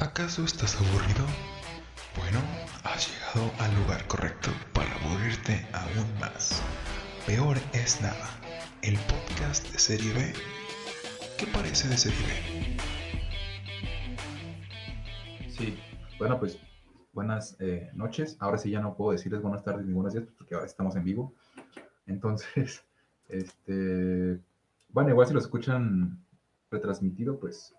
[0.00, 1.26] ¿Acaso estás aburrido?
[2.16, 2.40] Bueno,
[2.84, 6.62] has llegado al lugar correcto para aburrirte aún más.
[7.26, 8.30] Peor es nada,
[8.80, 10.32] el podcast de Serie B.
[11.36, 12.78] ¿Qué parece de Serie B?
[15.50, 15.78] Sí,
[16.18, 16.58] bueno, pues
[17.12, 18.38] buenas eh, noches.
[18.40, 21.04] Ahora sí ya no puedo decirles buenas tardes ni buenos días porque ahora estamos en
[21.04, 21.34] vivo.
[22.06, 22.82] Entonces,
[23.28, 24.40] este,
[24.88, 26.24] bueno, igual si lo escuchan
[26.70, 27.74] retransmitido, pues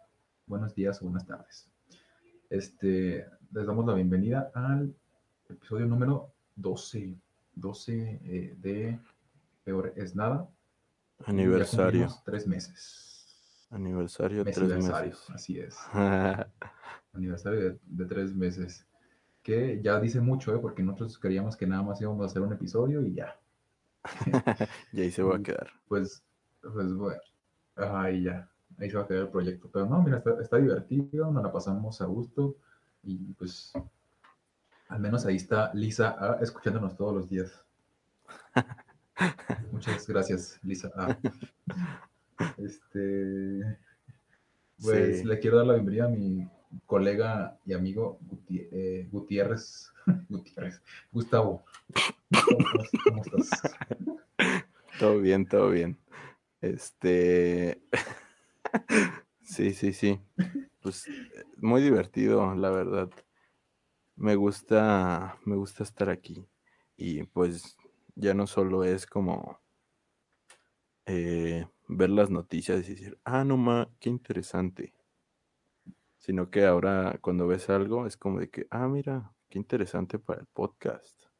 [0.45, 1.70] buenos días o buenas tardes.
[2.51, 4.93] Este, les damos la bienvenida al
[5.49, 7.15] episodio número 12,
[7.55, 8.99] 12 eh, de
[9.63, 10.49] Peor es Nada.
[11.23, 12.09] Aniversario.
[12.25, 13.69] Tres meses.
[13.69, 15.29] Aniversario Mes tres aniversario, meses.
[15.29, 15.77] así es.
[17.13, 18.85] Aniversario de, de tres meses.
[19.41, 20.59] Que ya dice mucho, ¿eh?
[20.59, 23.39] porque nosotros creíamos que nada más íbamos a hacer un episodio y ya.
[24.91, 25.69] y ahí se va a quedar.
[25.87, 26.21] Pues,
[26.61, 27.21] pues bueno,
[27.77, 28.50] ahí ya,
[28.81, 29.69] ahí se va a quedar el proyecto.
[29.71, 32.55] Pero no, mira, está, está divertido, nos la pasamos a gusto
[33.03, 33.71] y pues
[34.89, 37.63] al menos ahí está Lisa A, escuchándonos todos los días.
[39.71, 41.17] Muchas gracias, Lisa A.
[42.57, 43.77] Este,
[44.81, 45.25] pues Sí.
[45.25, 46.49] le quiero dar la bienvenida a mi
[46.87, 49.91] colega y amigo Guti- eh, Gutiérrez,
[50.29, 51.63] Gutiérrez, Gustavo.
[52.45, 52.67] ¿Cómo,
[53.03, 53.49] cómo estás?
[54.99, 55.97] Todo bien, todo bien.
[56.61, 57.83] Este.
[59.41, 60.19] Sí, sí, sí.
[60.81, 63.09] Pues eh, muy divertido, la verdad.
[64.15, 66.47] Me gusta, me gusta estar aquí.
[66.95, 67.77] Y pues
[68.15, 69.59] ya no solo es como
[71.05, 74.93] eh, ver las noticias y decir, ah, no ma, qué interesante.
[76.17, 80.41] Sino que ahora cuando ves algo es como de que, ah, mira, qué interesante para
[80.41, 81.31] el podcast.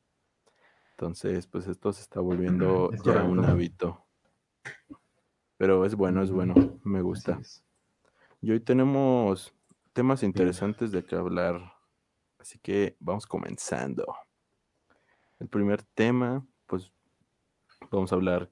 [0.92, 4.06] Entonces, pues esto se está volviendo Es ya un hábito.
[5.62, 7.40] Pero es bueno, es bueno, me gusta.
[8.42, 9.54] Y hoy tenemos
[9.94, 11.76] temas interesantes de que hablar,
[12.40, 14.12] así que vamos comenzando.
[15.40, 16.92] El primer tema, pues
[17.92, 18.50] vamos a hablar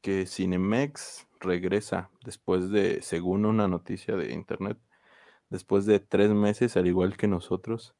[0.00, 4.78] que Cinemex regresa después de, según una noticia de internet,
[5.50, 7.96] después de tres meses, al igual que nosotros,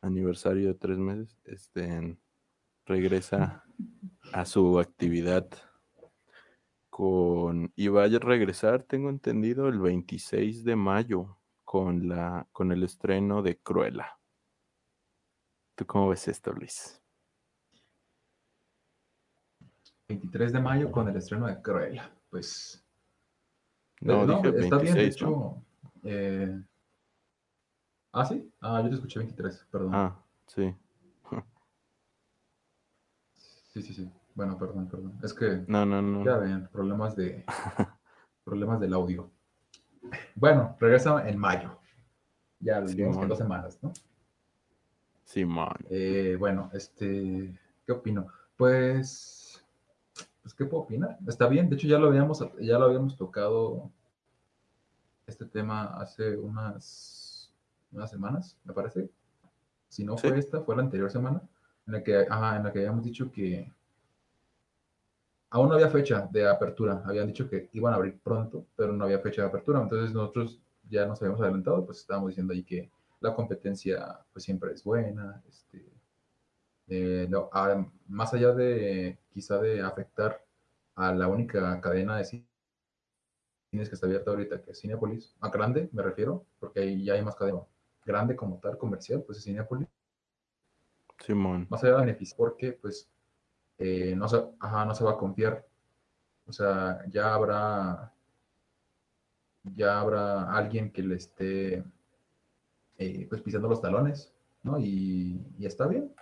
[0.00, 2.18] aniversario de tres meses, este,
[2.86, 3.64] regresa
[4.32, 5.48] a su actividad
[6.92, 12.82] con y va a regresar, tengo entendido, el 26 de mayo con la con el
[12.82, 14.18] estreno de Cruella.
[15.74, 17.02] ¿Tú cómo ves esto, Luis?
[20.06, 22.14] 23 de mayo con el estreno de Cruella.
[22.28, 22.84] Pues
[24.02, 25.28] No, no, dije está bien, de 26, ¿no?
[25.28, 25.64] hecho.
[26.04, 26.62] eh,
[28.12, 28.52] Ah, sí.
[28.60, 29.94] Ah, yo te escuché 23, perdón.
[29.94, 30.74] Ah, sí.
[33.72, 34.12] Sí, sí, sí.
[34.34, 35.18] Bueno, perdón, perdón.
[35.22, 36.24] Es que No, no, no.
[36.24, 37.44] ya ven, problemas de
[38.44, 39.30] problemas del audio.
[40.34, 41.78] Bueno, regresa en mayo.
[42.60, 43.92] Ya lo Sí, en dos semanas, ¿no?
[45.24, 45.74] Simón.
[45.90, 48.26] Eh, bueno, este, ¿qué opino?
[48.56, 49.64] Pues,
[50.42, 51.18] pues, ¿qué puedo opinar?
[51.26, 53.90] Está bien, de hecho ya lo habíamos, ya lo habíamos tocado
[55.26, 57.52] este tema hace unas,
[57.92, 59.08] unas semanas, me parece.
[59.88, 60.28] Si no Sí.
[60.28, 61.40] fue esta, fue la anterior semana,
[61.86, 63.72] en la que, ajá, en la que habíamos dicho que
[65.52, 67.02] aún no había fecha de apertura.
[67.04, 69.82] Habían dicho que iban a abrir pronto, pero no había fecha de apertura.
[69.82, 72.90] Entonces nosotros ya nos habíamos adelantado, pues estábamos diciendo ahí que
[73.20, 75.42] la competencia pues siempre es buena.
[75.46, 75.84] Este,
[76.88, 80.42] eh, no, ah, más allá de quizá de afectar
[80.94, 82.46] a la única cadena de cines
[83.70, 87.22] que está abierta ahorita, que es Cinepolis, a grande me refiero, porque ahí ya hay
[87.22, 87.60] más cadena
[88.04, 89.88] grande como tal, comercial, pues es Cinepolis
[91.18, 91.66] Simón.
[91.70, 93.11] más allá de beneficio, porque pues
[93.82, 95.66] eh, no, se, ajá, no se va a confiar.
[96.46, 98.12] O sea, ya habrá
[99.64, 101.84] ya habrá alguien que le esté
[102.98, 104.32] eh, pues pisando los talones,
[104.62, 104.78] ¿no?
[104.78, 106.12] Y, está bien.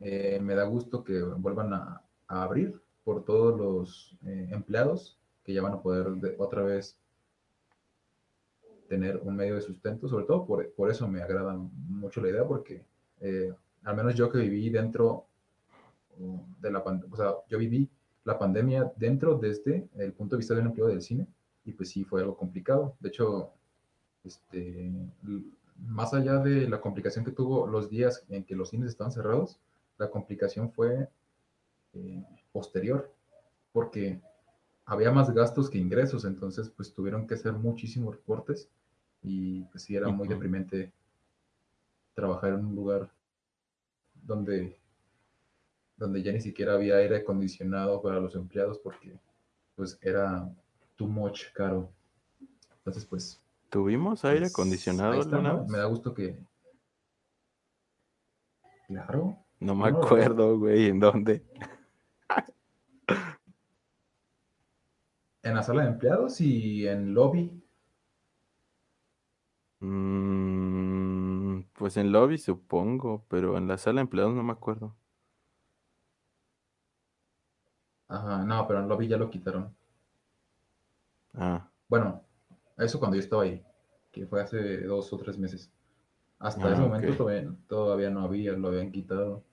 [0.00, 5.62] Eh, me da gusto que vuelvan a, abrir por todos los eh, empleados que ya
[5.62, 6.98] van a poder de- otra vez
[8.88, 12.46] tener un medio de sustento, sobre todo por, por eso me agrada mucho la idea,
[12.46, 12.84] porque
[13.84, 15.26] al menos yo que viví dentro
[16.60, 17.88] de la pandemia, o sea, yo viví
[18.24, 21.26] la pandemia dentro desde el punto de vista de un empleo del cine,
[21.64, 22.96] y pues sí fue algo complicado.
[23.00, 23.52] De hecho,
[24.24, 24.90] este,
[25.76, 29.58] más allá de la complicación que tuvo los días en que los cines estaban cerrados,
[29.98, 31.08] la complicación fue
[31.94, 33.12] eh, posterior,
[33.72, 34.20] porque
[34.86, 38.68] había más gastos que ingresos, entonces pues tuvieron que hacer muchísimos recortes
[39.22, 40.92] y pues sí era muy deprimente
[42.14, 43.10] trabajar en un lugar
[44.14, 44.78] donde,
[45.96, 49.18] donde ya ni siquiera había aire acondicionado para los empleados porque
[49.76, 50.48] pues era
[50.96, 51.90] too much caro.
[52.78, 53.44] Entonces pues
[53.74, 55.64] ¿Tuvimos aire Pues, acondicionado está, ¿no?
[55.66, 56.38] Me da gusto que.
[58.86, 59.36] Claro.
[59.58, 61.44] No me no acuerdo, güey, en dónde.
[65.42, 67.50] En la sala de empleados y en lobby.
[69.80, 74.96] Mm, pues en lobby supongo, pero en la sala de empleados no me acuerdo.
[78.08, 79.74] Ajá, no, pero en lobby ya lo quitaron.
[81.34, 82.22] Ah, Bueno,
[82.78, 83.62] eso cuando yo estaba ahí,
[84.12, 85.70] que fue hace dos o tres meses.
[86.38, 89.44] Hasta Ah, ese momento todavía, todavía no había, lo habían quitado.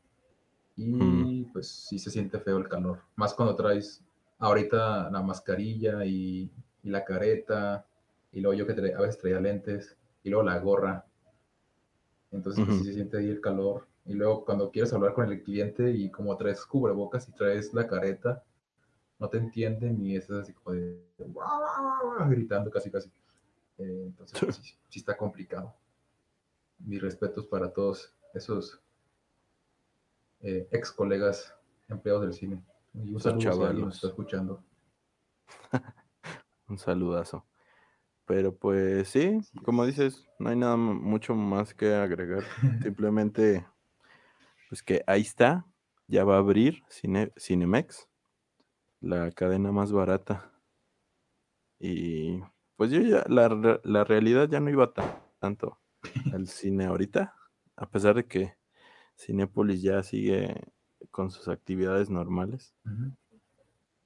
[0.78, 1.54] Y Mm.
[1.54, 3.02] pues sí se siente feo el calor.
[3.18, 4.04] Más cuando traes
[4.40, 6.52] ahorita la mascarilla y,
[6.84, 7.86] y la careta.
[8.34, 9.98] Y luego yo que a veces traía lentes.
[10.24, 11.06] Y luego la gorra.
[12.32, 13.88] Entonces pues, sí se siente ahí el calor.
[14.06, 17.88] Y luego cuando quieres hablar con el cliente y como traes cubrebocas y traes la
[17.88, 18.44] careta,
[19.20, 23.10] no te entienden y estás así como de "Guau, guau, guau", guau", gritando casi casi.
[23.78, 25.76] Eh, entonces pues, sí, sí está complicado.
[26.80, 28.82] Mis respetos para todos esos
[30.42, 31.56] eh, ex colegas
[31.88, 32.64] empleados del cine.
[32.94, 34.64] Y un saludo nos está escuchando.
[36.68, 37.46] un saludazo.
[38.26, 39.98] Pero pues sí, como es.
[39.98, 42.44] dices, no hay nada mucho más que agregar.
[42.82, 43.66] Simplemente,
[44.72, 45.66] pues que ahí está,
[46.08, 48.08] ya va a abrir Cine- Cinemex,
[49.02, 50.50] la cadena más barata.
[51.78, 52.40] Y
[52.78, 55.78] pues yo ya, la, la realidad ya no iba ta- tanto
[56.34, 57.36] al cine ahorita,
[57.76, 58.56] a pesar de que
[59.18, 60.56] Cinépolis ya sigue
[61.10, 62.74] con sus actividades normales,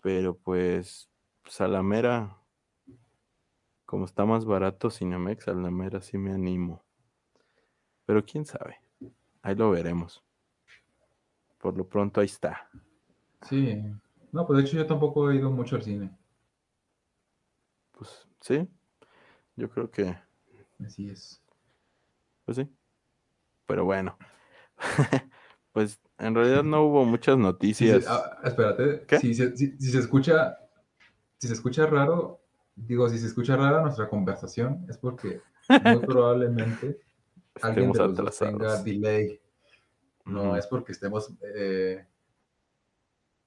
[0.02, 1.12] pero pues,
[1.44, 2.38] pues a la mera,
[3.86, 6.84] como está más barato Cinemex, a la mera sí me animo.
[8.08, 8.80] Pero quién sabe,
[9.44, 10.24] ahí lo veremos.
[11.66, 12.70] Por lo pronto ahí está.
[13.50, 13.82] Sí.
[14.32, 16.16] No, pues de hecho yo tampoco he ido mucho al cine.
[17.92, 18.68] Pues sí,
[19.56, 20.16] yo creo que,
[20.86, 21.42] Así es.
[22.46, 22.70] pues sí.
[23.66, 24.16] Pero bueno,
[25.74, 28.06] pues en realidad no hubo muchas Sí, sí, noticias.
[28.08, 29.04] ah, espérate.
[29.08, 29.18] ¿Qué?
[29.18, 30.60] Si, se- si- si se escucha,
[31.40, 32.42] si se escucha raro,
[32.76, 35.42] digo, si se escucha rara nuestra conversación, es porque
[35.84, 37.00] muy probablemente
[37.60, 39.42] alguien de los dos tenga delay.
[40.26, 42.06] No es porque estemos, eh,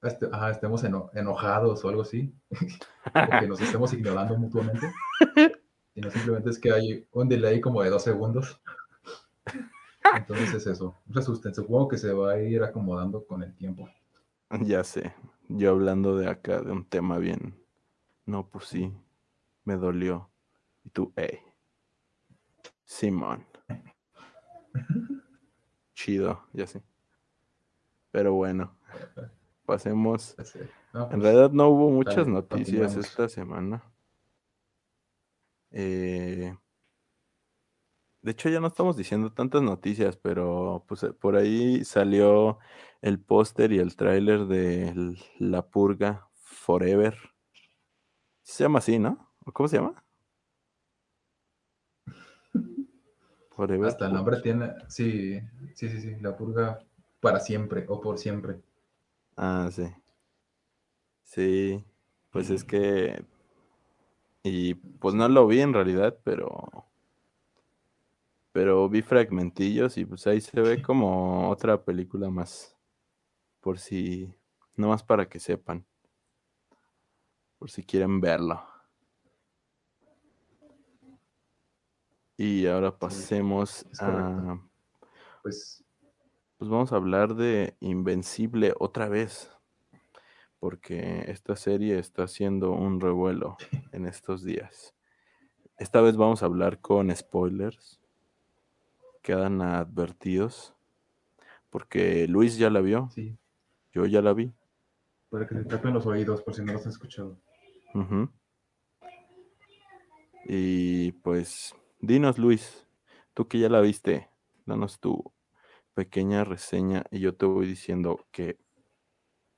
[0.01, 2.33] este- ajá, estemos eno- enojados o algo así,
[3.13, 4.91] o que nos estemos ignorando mutuamente,
[5.93, 8.61] sino simplemente es que hay un delay como de dos segundos.
[10.15, 10.95] Entonces es eso.
[11.13, 13.87] Asusten, supongo que se va a ir acomodando con el tiempo.
[14.61, 15.13] Ya sé,
[15.49, 17.61] yo hablando de acá de un tema bien.
[18.25, 18.91] No, pues sí,
[19.65, 20.29] me dolió.
[20.83, 21.39] Y tú, hey,
[22.85, 23.45] Simón.
[25.99, 26.81] Chido, ya sé.
[28.11, 28.73] Pero bueno,
[29.65, 30.33] pasemos.
[30.39, 33.83] En pues, realidad no hubo muchas noticias esta semana.
[35.71, 36.55] Eh,
[38.21, 42.59] de hecho, ya no estamos diciendo tantas noticias, pero pues eh, por ahí salió
[43.01, 47.17] el póster y el tráiler de La Purga Forever.
[48.41, 49.33] Se llama así, ¿no?
[49.45, 50.01] ¿O ¿Cómo se llama?
[53.59, 53.89] Forever.
[53.89, 55.37] Hasta el nombre tiene, sí,
[55.73, 56.79] sí, sí, sí, la purga
[57.19, 58.61] para siempre o por siempre.
[59.35, 59.83] Ah, sí.
[61.23, 61.83] Sí,
[62.29, 63.21] pues es que...
[64.43, 66.69] Y pues no lo vi en realidad, pero...
[68.53, 72.77] Pero vi fragmentillos y pues ahí se ve como otra película más.
[73.59, 74.33] Por si...
[74.77, 75.85] No más para que sepan.
[77.57, 78.63] Por si quieren verlo.
[82.41, 84.57] Y ahora pasemos a...
[85.43, 85.83] Pues
[86.57, 89.51] Pues vamos a hablar de Invencible otra vez.
[90.57, 93.57] Porque esta serie está haciendo un revuelo
[93.91, 94.95] en estos días.
[95.77, 97.99] Esta vez vamos a hablar con spoilers.
[99.21, 100.73] Quedan advertidos.
[101.69, 103.09] Porque Luis ya la vio.
[103.13, 103.37] sí,
[103.91, 104.53] Yo ya la vi.
[105.29, 107.37] para que se tapen los oídos por si no los han escuchado.
[110.45, 112.87] Y pues, dinos Luis,
[113.33, 114.29] tú que ya la viste,
[114.65, 115.31] danos tu
[115.93, 118.57] pequeña reseña y yo te voy diciendo que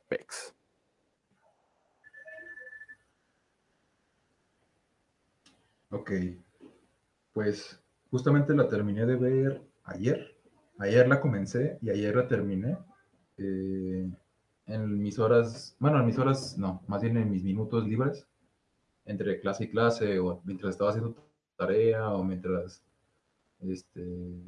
[0.07, 0.55] pex.
[5.89, 6.11] Ok,
[7.33, 10.37] pues justamente la terminé de ver ayer.
[10.79, 12.77] Ayer la comencé y ayer la terminé.
[13.37, 14.09] eh,
[14.67, 18.27] en mis horas, bueno, en mis horas, no, más bien en mis minutos libres,
[19.05, 21.15] entre clase y clase, o mientras estaba haciendo
[21.61, 22.83] tarea, o mientras
[23.59, 24.41] este,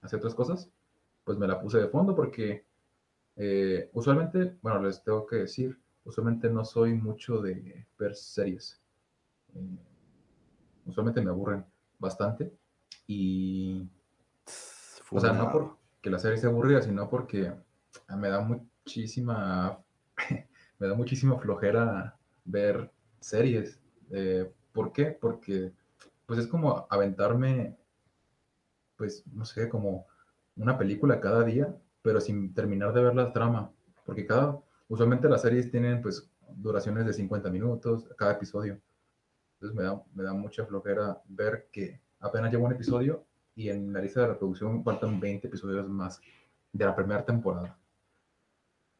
[0.00, 0.70] hacía otras cosas,
[1.24, 2.64] pues me la puse de fondo porque
[3.34, 8.80] eh, usualmente, bueno, les tengo que decir, usualmente no soy mucho de ver series.
[9.54, 9.78] Eh,
[10.86, 11.64] usualmente me aburren.
[11.98, 12.52] bastante.
[13.08, 13.88] Y,
[15.10, 17.52] o sea, no porque la serie sea aburrida, sino porque
[18.16, 19.82] me da muchísima,
[20.78, 23.80] me da muchísima flojera ver series.
[24.10, 25.06] Eh, ¿por qué?
[25.06, 25.72] Porque,
[26.28, 27.74] pues es como aventarme,
[28.98, 30.06] pues, no sé, como
[30.56, 33.72] una película cada día, pero sin terminar de ver la trama.
[34.04, 38.78] Porque cada, usualmente las series tienen, pues, duraciones de 50 minutos cada episodio.
[39.54, 43.90] Entonces me da, me da mucha flojera ver que apenas llevo un episodio y en
[43.90, 46.20] la lista de reproducción faltan 20 episodios más
[46.72, 47.78] de la primera temporada.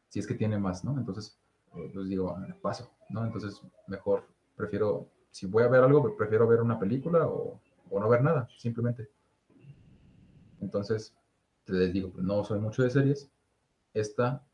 [0.09, 0.99] Si es que tiene más, ¿no?
[0.99, 1.39] Entonces,
[1.77, 3.23] eh, pues digo, ah, paso, ¿no?
[3.23, 4.25] Entonces, mejor
[4.57, 8.49] prefiero, si voy a ver algo, prefiero ver una película o, o no ver nada,
[8.57, 9.09] simplemente.
[10.61, 11.15] Entonces,
[11.67, 13.31] les digo, pues no soy mucho de series.
[13.95, 14.45] Esta,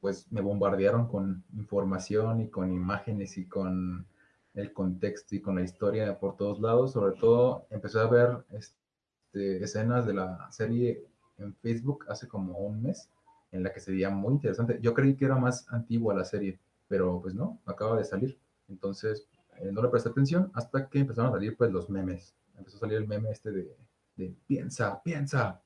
[0.00, 4.06] pues me bombardearon con información y con imágenes y con
[4.54, 6.92] el contexto y con la historia por todos lados.
[6.92, 11.04] Sobre todo, empecé a ver este, escenas de la serie
[11.38, 13.08] en Facebook hace como un mes,
[13.50, 14.78] en la que se veía muy interesante.
[14.80, 18.38] Yo creí que era más antigua la serie, pero pues no, acaba de salir.
[18.68, 19.28] Entonces,
[19.58, 22.34] eh, no le presté atención hasta que empezaron a salir pues los memes.
[22.56, 23.76] Empezó a salir el meme este de,
[24.16, 25.62] de piensa, piensa.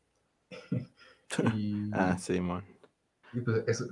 [1.54, 2.64] y, Ah, Simón.
[3.32, 3.86] y, pues eso,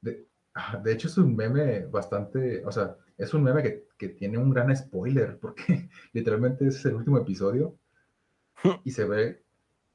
[0.00, 4.08] de, ah, de hecho es un meme bastante, o sea, es un meme que, que
[4.10, 7.78] tiene un gran spoiler, porque literalmente es el último episodio
[8.84, 9.44] y se ve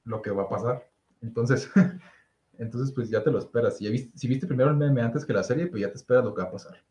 [0.06, 0.90] lo que va a pasar.
[1.22, 1.70] Entonces,
[2.58, 3.78] entonces pues ya te lo esperas.
[3.78, 6.34] Si, si viste primero el meme antes que la serie, pues ya te esperas lo
[6.34, 6.84] que va a pasar.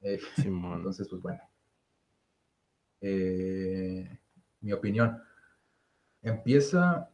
[0.00, 0.78] Eh, Simón.
[0.78, 1.40] entonces, pues bueno.
[3.00, 4.18] Eh,
[4.60, 5.22] mi opinión.
[6.22, 7.10] Empieza,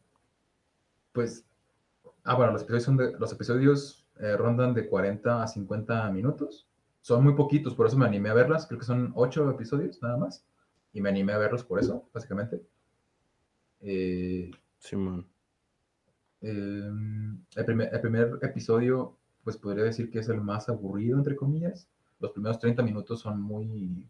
[1.13, 1.47] pues,
[2.25, 6.67] ah, bueno, los episodios, son de, los episodios eh, rondan de 40 a 50 minutos.
[7.01, 8.67] Son muy poquitos, por eso me animé a verlas.
[8.67, 10.47] Creo que son 8 episodios nada más.
[10.93, 12.63] Y me animé a verlos por eso, básicamente.
[13.81, 15.27] Eh, Simón.
[16.41, 16.91] eh,
[17.57, 21.89] el, primer, el primer episodio, pues podría decir que es el más aburrido, entre comillas.
[22.21, 24.09] Los primeros 30 minutos son muy,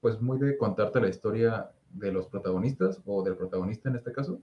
[0.00, 4.40] pues muy de contarte la historia de los protagonistas, o del protagonista en este caso.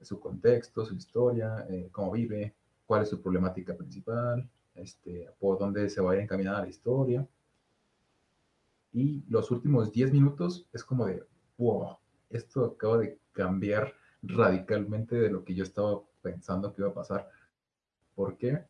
[0.00, 2.54] Su contexto, su historia, eh, cómo vive,
[2.86, 7.26] cuál es su problemática principal, este, por dónde se va a ir encaminada la historia.
[8.92, 11.24] Y los últimos 10 minutos es como de,
[11.56, 11.96] wow,
[12.30, 17.28] esto acaba de cambiar radicalmente de lo que yo estaba pensando que iba a pasar.
[18.14, 18.64] ¿Por qué?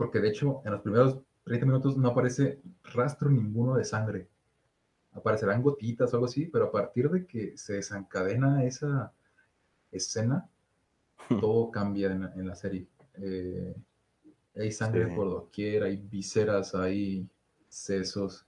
[0.00, 2.58] Porque de hecho en los primeros 30 minutos no aparece
[2.94, 4.28] rastro ninguno de sangre.
[5.12, 9.12] Aparecerán gotitas o algo así, pero a partir de que se desencadena esa
[9.92, 10.48] escena,
[11.28, 12.86] todo cambia en, en la serie.
[13.14, 13.74] Eh,
[14.56, 15.14] hay sangre Sí.
[15.14, 17.28] por doquier, hay vísceras, hay
[17.68, 18.46] sesos.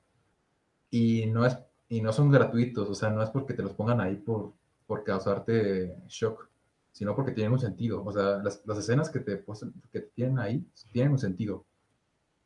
[0.91, 1.59] Y no, es,
[1.91, 4.55] y no son gratuitos, o sea, no es porque te los pongan ahí por,
[4.87, 6.49] por causarte shock,
[6.93, 8.05] sino porque tienen un sentido.
[8.05, 9.45] O sea, las, las escenas que te,
[9.91, 11.65] que te tienen ahí tienen un sentido.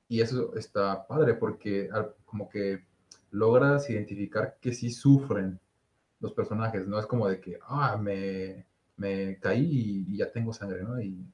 [0.09, 1.91] Y eso está padre porque
[2.25, 2.85] como que
[3.33, 5.61] logras identificar que sí sufren
[6.21, 6.87] los personajes.
[6.87, 11.01] No es como de que, ah, me, me caí y, y ya tengo sangre, ¿no?
[11.01, 11.27] Y,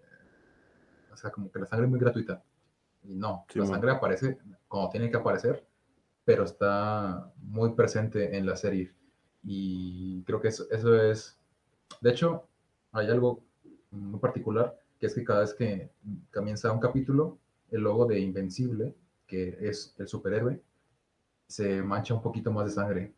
[1.13, 2.43] o sea, como que la sangre es muy gratuita.
[3.05, 4.39] Y no, Sí, la sangre aparece
[4.69, 5.67] cuando tiene que aparecer,
[6.25, 8.91] pero está muy presente en la serie.
[9.43, 11.39] Y creo que eso, eso es...
[12.01, 12.49] De hecho,
[12.93, 13.43] hay algo
[13.91, 15.91] muy particular, que es que cada vez que
[16.33, 17.39] comienza un capítulo,
[17.71, 18.95] el logo de Invencible,
[19.27, 20.61] que es el superhéroe,
[21.49, 23.15] se mancha un poquito más de sangre.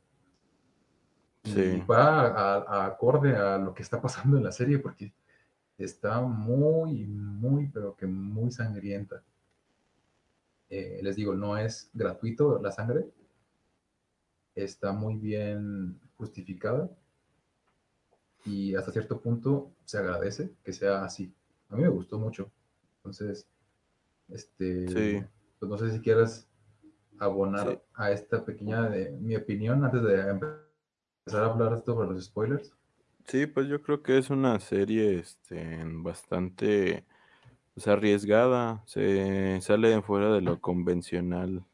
[1.45, 1.81] Y Sí.
[1.89, 5.13] va a, a- acorde a lo que está pasando en la serie, porque
[5.79, 9.23] está muy, muy, pero que muy sangrienta.
[10.69, 13.07] Eh, les digo, no es gratuito la sangre,
[14.55, 16.91] está muy bien justificada
[18.45, 21.33] y hasta cierto punto se agradece que sea así.
[21.71, 22.51] A mí me gustó mucho.
[22.99, 23.47] Entonces,
[24.29, 25.25] este, Sí.
[25.59, 26.49] pues no sé si quieras
[27.19, 27.79] abonar Sí.
[27.95, 32.73] a esta pequeña de mi opinión antes de empezar a hablar sobre los spoilers.
[33.27, 37.05] Sí, pues yo creo que es una serie este, bastante
[37.73, 38.83] pues, arriesgada.
[38.87, 41.65] Se sale fuera de lo convencional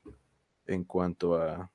[0.66, 1.70] en cuanto a.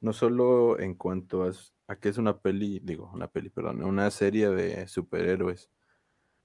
[0.00, 1.50] No solo en cuanto a,
[1.88, 5.70] a que es una peli, digo, una peli, perdón, una serie de superhéroes,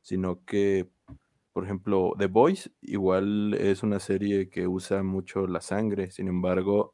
[0.01, 0.89] sino que,
[1.53, 6.93] por ejemplo, The Boys igual es una serie que usa mucho la sangre, sin embargo,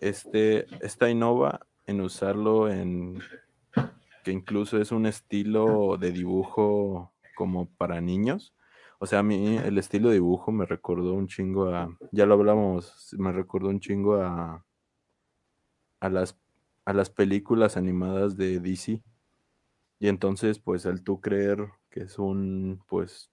[0.00, 3.18] este, esta innova en usarlo en
[4.24, 8.54] que incluso es un estilo de dibujo como para niños.
[8.98, 12.34] O sea, a mí el estilo de dibujo me recordó un chingo a, ya lo
[12.34, 14.64] hablamos, me recordó un chingo a
[16.00, 16.38] a las,
[16.84, 19.02] a las películas animadas de DC.
[19.98, 23.30] Y entonces, pues al tú creer que es un, pues,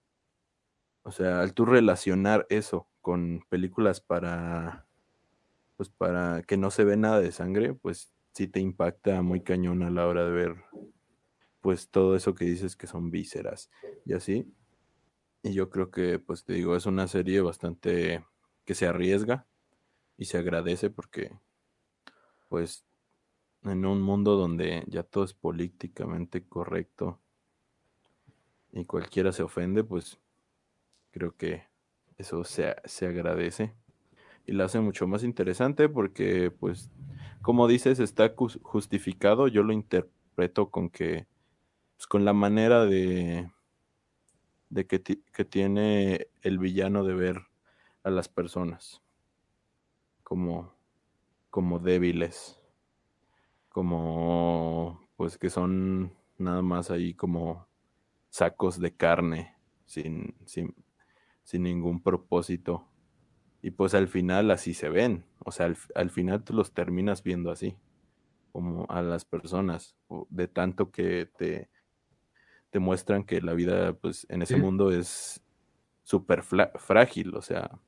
[1.04, 4.88] o sea, al tú relacionar eso con películas para,
[5.76, 9.84] pues para que no se ve nada de sangre, pues sí te impacta muy cañón
[9.84, 10.56] a la hora de ver,
[11.62, 13.70] pues todo eso que dices que son vísceras
[14.06, 14.54] y así.
[15.44, 18.26] Y yo creo que, pues te digo, es una serie bastante
[18.66, 19.46] que se arriesga
[20.18, 21.32] y se agradece porque,
[22.54, 22.86] pues,
[23.64, 27.20] en un mundo donde ya todo es políticamente correcto
[28.72, 30.20] y cualquiera se ofende, pues
[31.10, 31.64] creo que
[32.20, 33.74] eso se, se agradece
[34.46, 36.92] y la hace mucho más interesante porque, pues,
[37.42, 39.48] como dices, está justificado.
[39.48, 41.26] Yo lo interpreto con que,
[41.96, 43.50] pues, con la manera de,
[44.70, 47.48] de que, que tiene el villano de ver
[48.04, 49.02] a las personas
[50.24, 50.73] como,
[51.54, 52.60] como débiles,
[53.70, 57.68] como, pues, que son nada más ahí como
[58.32, 59.56] sacos de carne
[59.86, 60.74] sin, sin,
[61.44, 62.88] sin ningún propósito
[63.62, 65.26] y pues al final así se ven.
[65.46, 67.78] O sea, al, final tú los terminas viendo así,
[68.52, 69.96] como a las personas,
[70.32, 71.70] de tanto que te,
[72.72, 75.40] te muestran que la vida pues en ese mundo es
[76.02, 77.80] súper frágil, o sea,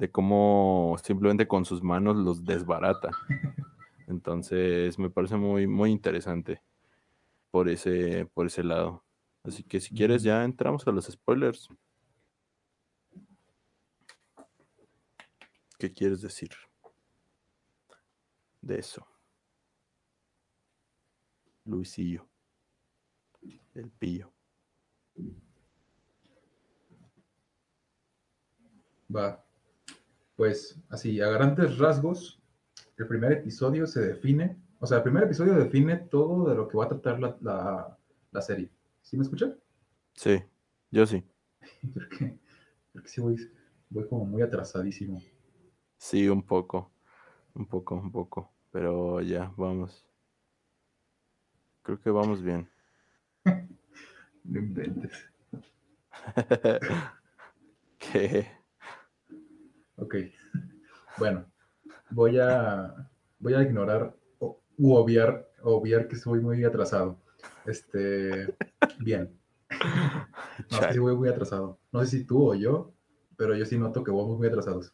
[0.00, 3.10] de cómo simplemente con sus manos los desbarata.
[4.06, 6.62] Entonces me parece muy, muy interesante
[7.50, 9.04] por ese, por ese lado.
[9.44, 11.68] Así que si quieres ya entramos a los spoilers.
[15.78, 16.50] ¿Qué quieres decir
[18.62, 19.06] de eso?
[21.66, 22.26] Luisillo,
[23.74, 24.32] el pillo.
[29.14, 29.44] Va.
[30.40, 32.40] Pues así, a grandes rasgos,
[32.96, 36.78] el primer episodio se define, o sea, el primer episodio define todo de lo que
[36.78, 38.70] va a tratar la, serie.
[39.02, 39.54] ¿Sí me escuchan?
[40.14, 40.42] Sí,
[40.90, 41.22] yo sí.
[41.92, 42.38] porque,
[42.90, 43.36] porque sí voy,
[43.90, 45.22] voy como muy atrasadísimo.
[45.98, 46.90] Sí, un poco,
[47.52, 50.06] un poco, un poco, pero ya, vamos.
[51.82, 52.66] Creo que vamos bien.
[54.44, 55.12] no inventes.
[57.98, 58.58] ¿Qué?
[60.00, 60.14] Ok.
[61.20, 61.44] Bueno,
[62.10, 67.20] voy a, voy a ignorar o, u obviar, obviar que estoy muy atrasado.
[67.64, 68.52] Este,
[68.98, 69.38] bien.
[70.70, 71.78] No, que sí voy muy atrasado.
[71.92, 72.92] No sé si tú o yo,
[73.36, 74.92] pero yo sí noto que vamos muy atrasados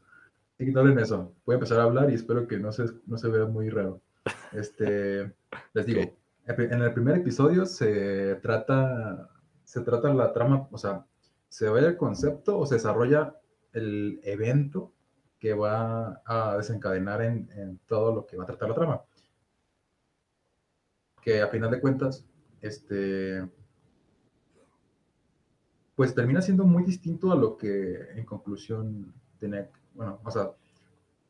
[0.58, 1.34] ignoren eso.
[1.44, 4.00] Voy a empezar a hablar y espero que no se, no se vea muy raro.
[4.52, 5.34] Este,
[5.74, 6.00] les digo,
[6.46, 9.30] en el primer episodio se trata,
[9.64, 11.04] se trata la trama, o sea,
[11.48, 13.36] se ve el concepto o se desarrolla
[13.72, 14.92] el evento
[15.46, 19.02] que va a desencadenar en, todo lo que va a tratar la trama.
[21.22, 22.26] Que a final de cuentas,
[22.60, 23.48] este,
[25.94, 30.50] pues termina siendo muy distinto a lo que en conclusión tenía, bueno, o sea,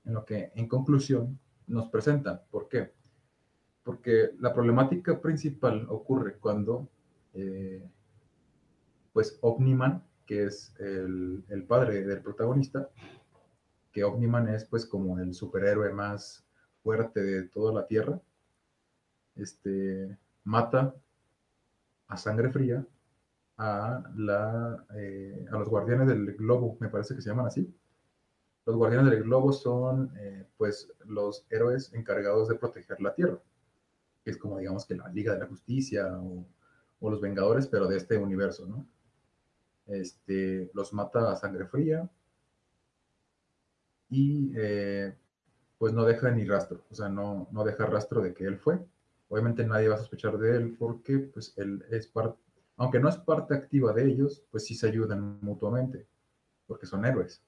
[0.07, 2.41] en lo que en conclusión nos presentan.
[2.51, 2.95] ¿Por qué?
[3.83, 6.89] Porque la problemática principal ocurre cuando,
[7.35, 7.87] eh,
[9.13, 12.89] pues, Omniman, que es el, padre del protagonista,
[13.97, 16.45] que Omniman es, pues, como el superhéroe más
[16.83, 18.21] fuerte de toda la Tierra,
[19.37, 20.95] este, mata
[22.07, 22.87] a sangre fría
[23.57, 27.75] a, la, eh, a los guardianes del globo, me parece que se llaman así,
[28.67, 33.39] los guardianes del globo son, eh, pues, los héroes encargados de proteger la Tierra,
[34.27, 36.45] es como, digamos, que la Liga de la Justicia o,
[37.09, 38.87] los Vengadores, pero de este universo, ¿no?
[39.87, 42.11] Este, los mata a sangre fría
[44.11, 45.15] y, eh,
[45.79, 48.79] pues, no deja ni rastro, o sea, no, no deja rastro de que él fue.
[49.29, 52.39] Obviamente nadie va a sospechar de él porque, pues, él es parte,
[52.77, 56.07] aunque no es parte activa de ellos, pues sí se ayudan mutuamente,
[56.67, 57.43] porque son héroes.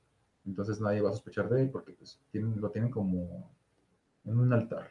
[0.47, 3.51] Entonces nadie va a sospechar de él porque pues, lo tienen como
[4.25, 4.89] en un altar.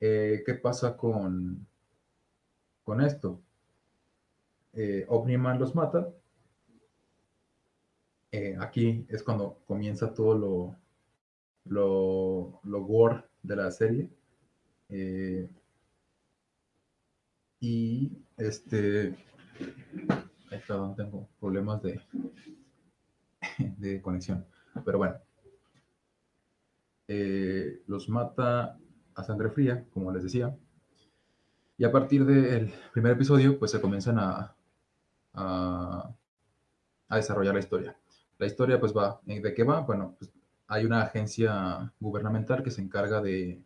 [0.00, 1.66] Eh, ¿Qué pasa con,
[2.84, 3.40] con esto?
[4.72, 6.08] Eh, Omniman los mata.
[8.32, 10.76] Eh, aquí es cuando comienza todo lo,
[11.66, 14.10] lo, lo gore de la serie.
[17.60, 19.14] y este.
[20.50, 22.00] Ahí está, tengo problemas de,
[23.78, 24.44] de conexión.
[24.84, 25.16] Pero bueno,
[27.08, 28.78] eh, los mata
[29.14, 30.56] a sangre fría, como les decía.
[31.76, 34.54] Y a partir del primer episodio, pues se comienzan a,
[35.34, 36.14] a,
[37.10, 37.96] desarrollar la historia.
[38.42, 39.82] La historia, pues va, ¿de qué va?
[39.82, 40.32] Bueno, pues
[40.66, 43.62] hay una agencia gubernamental que se encarga de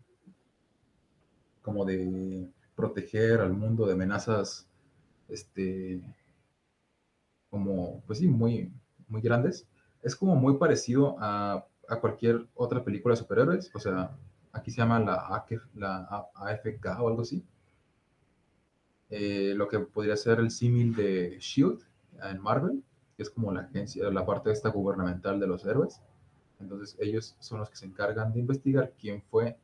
[1.63, 4.69] como de proteger al mundo de amenazas
[5.31, 6.03] este
[7.49, 8.71] como pues sí muy
[9.09, 9.67] muy grandes.
[10.03, 14.15] Es como muy parecido a, a cualquier otra película de superhéroes o sea
[14.53, 17.43] aquí se llama la, la AFK o algo así.
[19.09, 21.81] Eh, lo que podría ser el símil de Shield
[22.23, 22.85] en Marvel
[23.17, 26.01] que es como la agencia la parte esta gubernamental de los héroes
[26.61, 29.57] entonces ellos son los que se encargan de investigar quién fue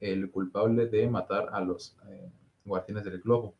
[0.00, 2.30] el culpable de matar a los eh,
[2.64, 3.54] guardianes del globo.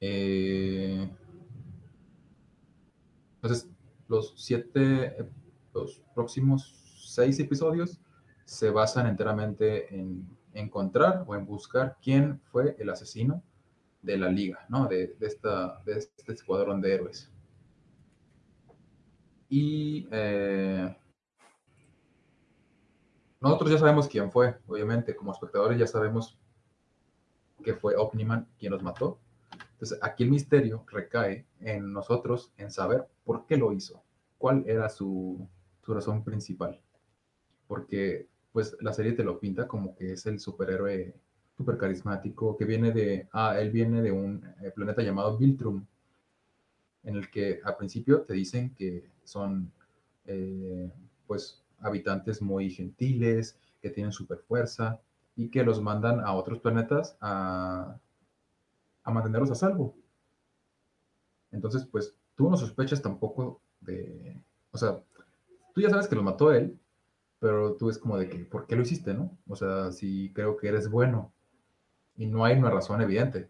[0.00, 1.10] Eh,
[3.34, 3.68] entonces,
[4.08, 5.28] los siete,
[5.74, 8.00] los próximos seis episodios
[8.44, 13.42] se basan enteramente en encontrar o en buscar quién fue el asesino
[14.02, 14.86] de la liga, ¿no?
[14.86, 17.30] De, esta, de este escuadrón de héroes.
[19.48, 20.96] Y eh,
[23.40, 26.38] nosotros ya sabemos quién fue, obviamente, como espectadores ya sabemos
[27.62, 29.18] que fue Omniman quien los mató.
[29.72, 34.02] Entonces, aquí el misterio recae en nosotros, en saber por qué lo hizo,
[34.36, 35.48] cuál era su,
[35.86, 36.80] razón principal.
[37.66, 41.14] Porque, pues, la serie te lo pinta como que es el superhéroe
[41.58, 45.84] súper carismático, que viene de, ah, él viene de un eh, planeta llamado Viltrum,
[47.02, 49.72] en el que al principio te dicen que son
[50.24, 50.88] eh,
[51.26, 55.00] pues habitantes muy gentiles, que tienen super fuerza
[55.34, 57.98] y que los mandan a otros planetas a,
[59.02, 59.96] a mantenerlos a salvo.
[61.50, 64.36] Entonces, pues tú no sospechas tampoco de,
[64.70, 65.02] o sea,
[65.74, 66.78] tú ya sabes que los mató él,
[67.40, 69.36] pero tú es como de que, ¿por qué lo hiciste, no?
[69.48, 71.32] O sea, si creo que eres bueno
[72.18, 73.48] y no hay una razón evidente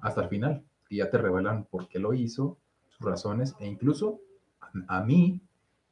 [0.00, 4.20] hasta el final, y ya te revelan por qué lo hizo, sus razones, e incluso
[4.88, 5.40] a mí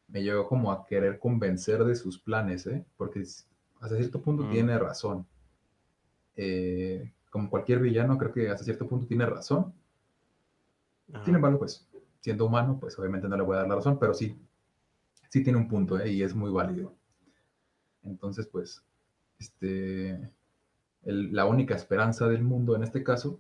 [0.08, 2.84] me llegó como a querer convencer de sus planes, ¿eh?
[2.96, 4.50] porque hasta cierto punto mm.
[4.50, 5.26] tiene razón.
[6.36, 9.74] Eh, como cualquier villano, creo que hasta cierto punto tiene razón.
[11.24, 11.86] Sin embargo, pues,
[12.20, 14.38] siendo humano, pues obviamente no le voy a dar la razón, pero sí,
[15.28, 16.10] sí tiene un punto, ¿eh?
[16.10, 16.94] y es muy válido.
[18.02, 18.82] Entonces, pues,
[19.38, 20.30] este,
[21.06, 23.38] la única esperanza del mundo en este caso,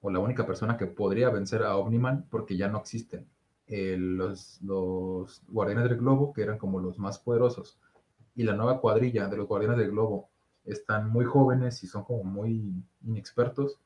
[0.00, 3.26] o la única persona que podría vencer a Omniman, porque ya no existen,
[3.66, 7.78] eh, los, los Guardianes del Globo, que eran como los más poderosos,
[8.34, 10.28] y la nueva cuadrilla de los Guardianes del Globo
[10.64, 12.72] están muy jóvenes y son como muy
[13.04, 13.78] inexpertos,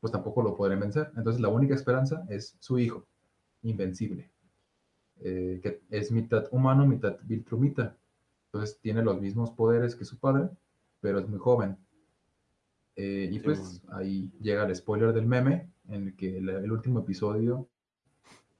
[0.00, 1.10] pues tampoco lo podrán vencer.
[1.16, 3.04] Entonces la única esperanza es su hijo,
[3.62, 4.30] invencible,
[5.20, 7.96] eh, que es mitad humano, mitad Viltrumita.
[8.46, 10.48] Entonces tiene los mismos poderes que su padre,
[11.00, 11.76] pero es muy joven.
[13.00, 17.68] Eh, y pues ahí llega el spoiler del meme, en el que el último episodio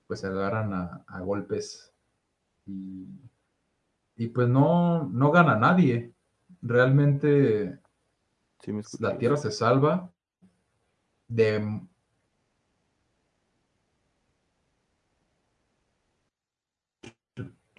[0.07, 1.93] pues se agarran a, golpes
[2.65, 6.13] y, pues no, no gana nadie.
[6.63, 7.81] Realmente
[9.01, 10.09] la Tierra se salva
[11.27, 11.81] de...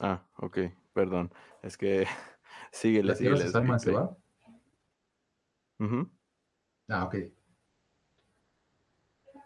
[0.02, 0.58] Ah, ok,
[0.92, 1.32] perdón.
[1.64, 2.06] Es que
[2.74, 4.18] sigue ¿La Tierra se salva se va?
[6.90, 7.16] Ah, ok.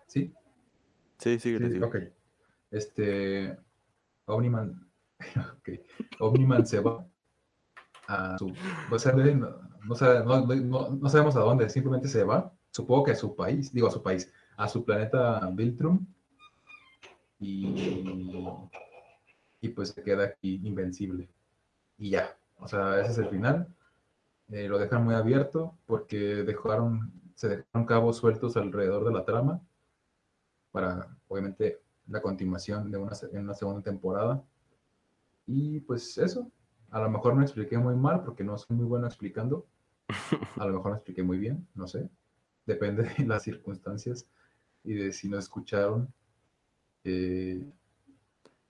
[0.07, 0.33] ¿Sí?
[1.17, 1.97] Sí, sigue, sí, Ok
[2.73, 3.55] este,
[4.25, 4.89] Omniman,
[5.59, 5.81] okay,
[6.19, 7.05] Omniman se va
[8.07, 8.51] a su,
[8.89, 13.91] pues, no, sabemos a dónde, simplemente se va, supongo que a su país, digo a
[13.91, 16.05] su país, a su planeta Viltrum,
[17.39, 17.75] y,
[19.61, 21.29] y pues se queda aquí invencible.
[21.97, 23.67] Y ya, o sea, ese es el final.
[24.49, 29.61] Eh, lo dejan muy abierto porque dejaron, se dejaron cabos sueltos alrededor de la trama
[30.71, 34.43] para, obviamente, la continuación de una, en una segunda temporada.
[35.45, 36.51] Y pues eso,
[36.91, 39.65] a lo mejor me expliqué muy mal porque no soy muy bueno explicando.
[40.57, 42.09] A lo mejor me expliqué muy bien, no sé.
[42.65, 44.27] Depende de las circunstancias
[44.83, 46.13] y de si no escucharon.
[47.03, 47.69] Eh,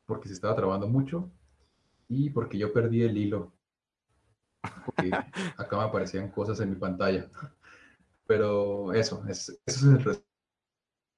[0.06, 1.30] porque se estaba trabando mucho
[2.08, 3.52] y porque yo perdí el hilo.
[4.86, 5.12] Porque
[5.58, 7.30] acá me aparecían cosas en mi pantalla.
[8.26, 10.22] Pero eso, es, eso es el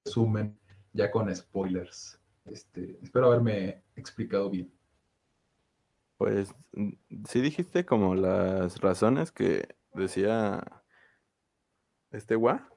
[0.05, 0.59] resumen
[0.93, 2.19] ya con spoilers.
[2.45, 4.71] Este, espero haberme explicado bien.
[6.17, 6.53] Pues
[7.27, 10.63] sí dijiste como las razones que decía
[12.11, 12.69] este gua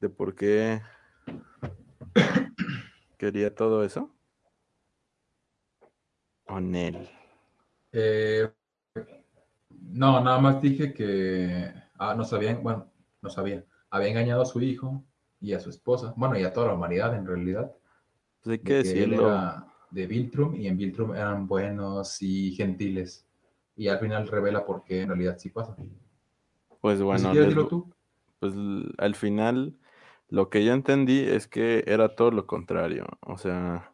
[0.00, 0.82] de por qué
[3.18, 4.14] quería todo eso.
[6.46, 7.08] ¿O Nel?
[7.92, 8.52] Eh,
[9.70, 12.90] no, nada más dije que ah, no sabían, bueno,
[13.22, 15.04] no sabía, había engañado a su hijo
[15.40, 17.72] y a su esposa, bueno, y a toda la humanidad en realidad.
[18.42, 19.30] Pues hay que, decirlo.
[19.90, 23.26] de Viltrum y en Viltrum eran buenos y gentiles.
[23.76, 25.76] Y al final revela por qué en realidad sí pasa.
[26.80, 27.32] Pues bueno,
[28.38, 28.54] pues
[28.98, 29.74] al final
[30.28, 33.06] lo que yo entendí es que era todo lo contrario.
[33.20, 33.92] O sea,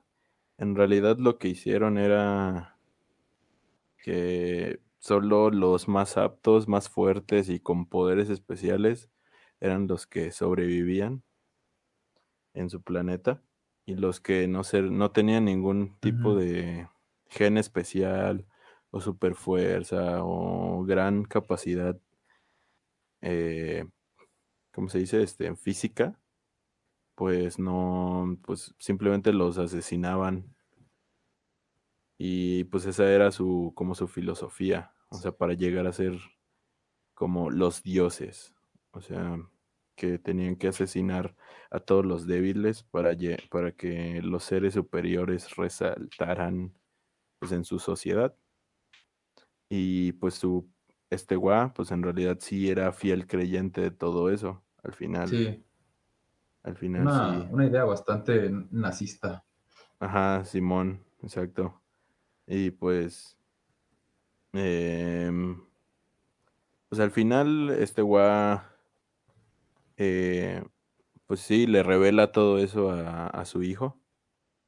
[0.58, 2.76] en realidad lo que hicieron era
[4.02, 9.10] que solo los más aptos, más fuertes y con poderes especiales
[9.60, 11.24] eran los que sobrevivían
[12.54, 13.42] en su planeta
[13.86, 16.88] y los que no, ser, no tenían ningún tipo de
[17.28, 18.46] gen especial
[18.90, 21.98] o super fuerza o gran capacidad,
[23.22, 23.86] eh,
[24.72, 25.22] ¿cómo se dice?
[25.22, 26.18] Este, en física,
[27.14, 30.56] pues no, pues simplemente los asesinaban.
[32.22, 36.18] Y pues esa era su, como su filosofía, o sea, para llegar a ser
[37.14, 38.54] como los dioses,
[38.90, 39.38] o sea,
[39.96, 41.35] que tenían que asesinar
[41.70, 43.16] a todos los débiles para,
[43.48, 46.74] para que los seres superiores resaltaran
[47.38, 48.37] pues, en su sociedad.
[49.70, 50.70] Y pues su,
[51.09, 55.26] este gua, pues en realidad sí era fiel creyente de todo eso, al final.
[55.26, 55.64] Sí.
[56.64, 57.48] Al final una, sí.
[57.50, 59.42] Una idea bastante nazista.
[59.98, 61.80] Ajá, Simón, exacto.
[62.52, 63.38] Y pues,
[64.52, 65.62] em,
[66.88, 68.74] pues al final este gua
[69.96, 70.64] eh,
[71.26, 74.00] pues sí, le revela todo eso a, su hijo.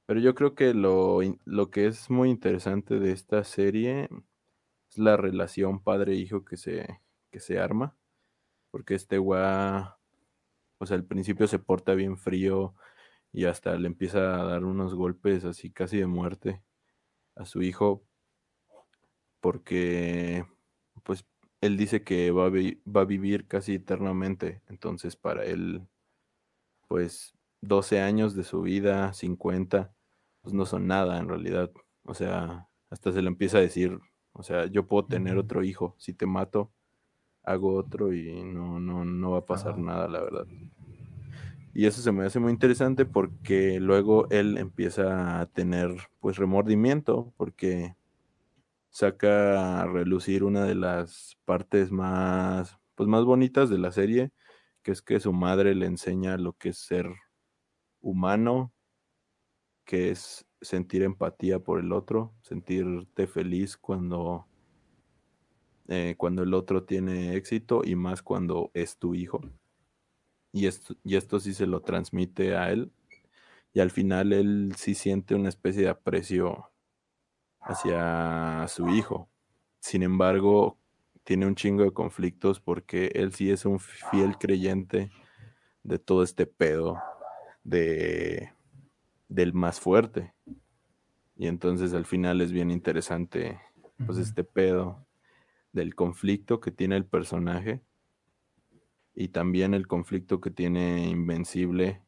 [0.06, 4.08] Pero yo creo que lo, lo, que es muy interesante de esta serie
[4.90, 7.00] es la relación padre-hijo que se,
[7.32, 7.96] que se arma.
[8.70, 9.98] Porque este gua,
[10.78, 12.74] pues al principio se porta bien frío
[13.32, 16.62] y hasta le empieza a dar unos golpes así casi de muerte
[17.36, 18.04] a su hijo.
[19.40, 20.46] Porque,
[21.02, 21.26] pues
[21.60, 25.86] él dice que va a, va a vivir casi eternamente, entonces para él,
[26.88, 29.94] pues 12 años de su vida, 50,
[30.42, 31.70] pues no son nada en realidad.
[32.04, 33.98] O sea, hasta se le empieza a decir,
[34.32, 36.72] o sea, yo puedo tener otro hijo, si te mato,
[37.44, 40.46] hago otro y no, no, no va a pasar nada, la verdad.
[41.74, 47.32] Y eso se me hace muy interesante porque luego él empieza a tener pues remordimiento
[47.36, 47.96] porque
[48.90, 54.32] saca a relucir una de las partes más, pues más bonitas de la serie,
[54.82, 57.06] que es que su madre le enseña lo que es ser
[58.02, 58.72] humano,
[59.84, 64.46] que es sentir empatía por el otro, sentirte feliz cuando,
[65.88, 69.40] eh, cuando el otro tiene éxito y más cuando es tu hijo.
[70.52, 72.92] Y esto, y esto sí se lo transmite a él.
[73.72, 76.70] Y al final él sí siente una especie de aprecio
[77.60, 79.28] hacia su hijo.
[79.80, 80.78] Sin embargo,
[81.24, 85.10] tiene un chingo de conflictos porque él sí es un fiel creyente
[85.82, 86.98] de todo este pedo
[87.64, 88.52] de
[89.28, 90.34] del más fuerte.
[91.36, 93.60] Y entonces al final es bien interesante
[94.04, 95.06] pues este pedo
[95.72, 97.82] del conflicto que tiene el personaje
[99.14, 102.02] y también el conflicto que tiene Invencible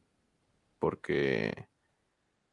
[0.78, 1.68] porque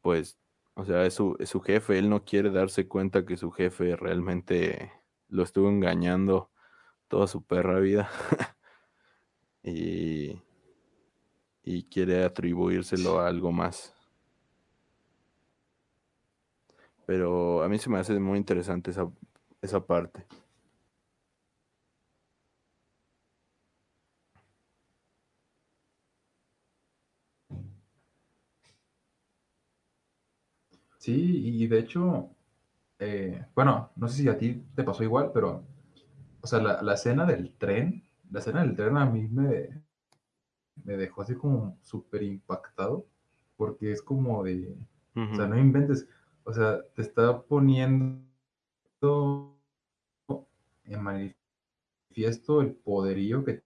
[0.02, 0.38] pues
[0.76, 4.92] o sea, es su, su jefe, él no quiere darse cuenta que su jefe realmente
[5.28, 6.50] lo estuvo engañando
[7.08, 8.10] toda su perra vida.
[9.64, 10.42] y,
[11.64, 13.94] y quiere atribuírselo a algo más.
[17.06, 19.12] Pero a mí se me hace muy interesante esa,
[19.62, 20.26] esa parte.
[31.02, 31.14] Sí,
[31.64, 32.30] y de hecho,
[33.00, 35.64] eh, bueno, no sé si a ti te pasó igual, pero,
[36.42, 39.70] o sea, la, la escena del tren, la escena del tren a mí me,
[40.84, 43.06] me dejó así como súper impactado,
[43.58, 44.76] porque es como de,
[45.16, 46.08] o sea, no inventes,
[46.44, 48.22] o sea, te está poniendo
[50.86, 51.02] en
[52.10, 53.64] manifiesto el poderío que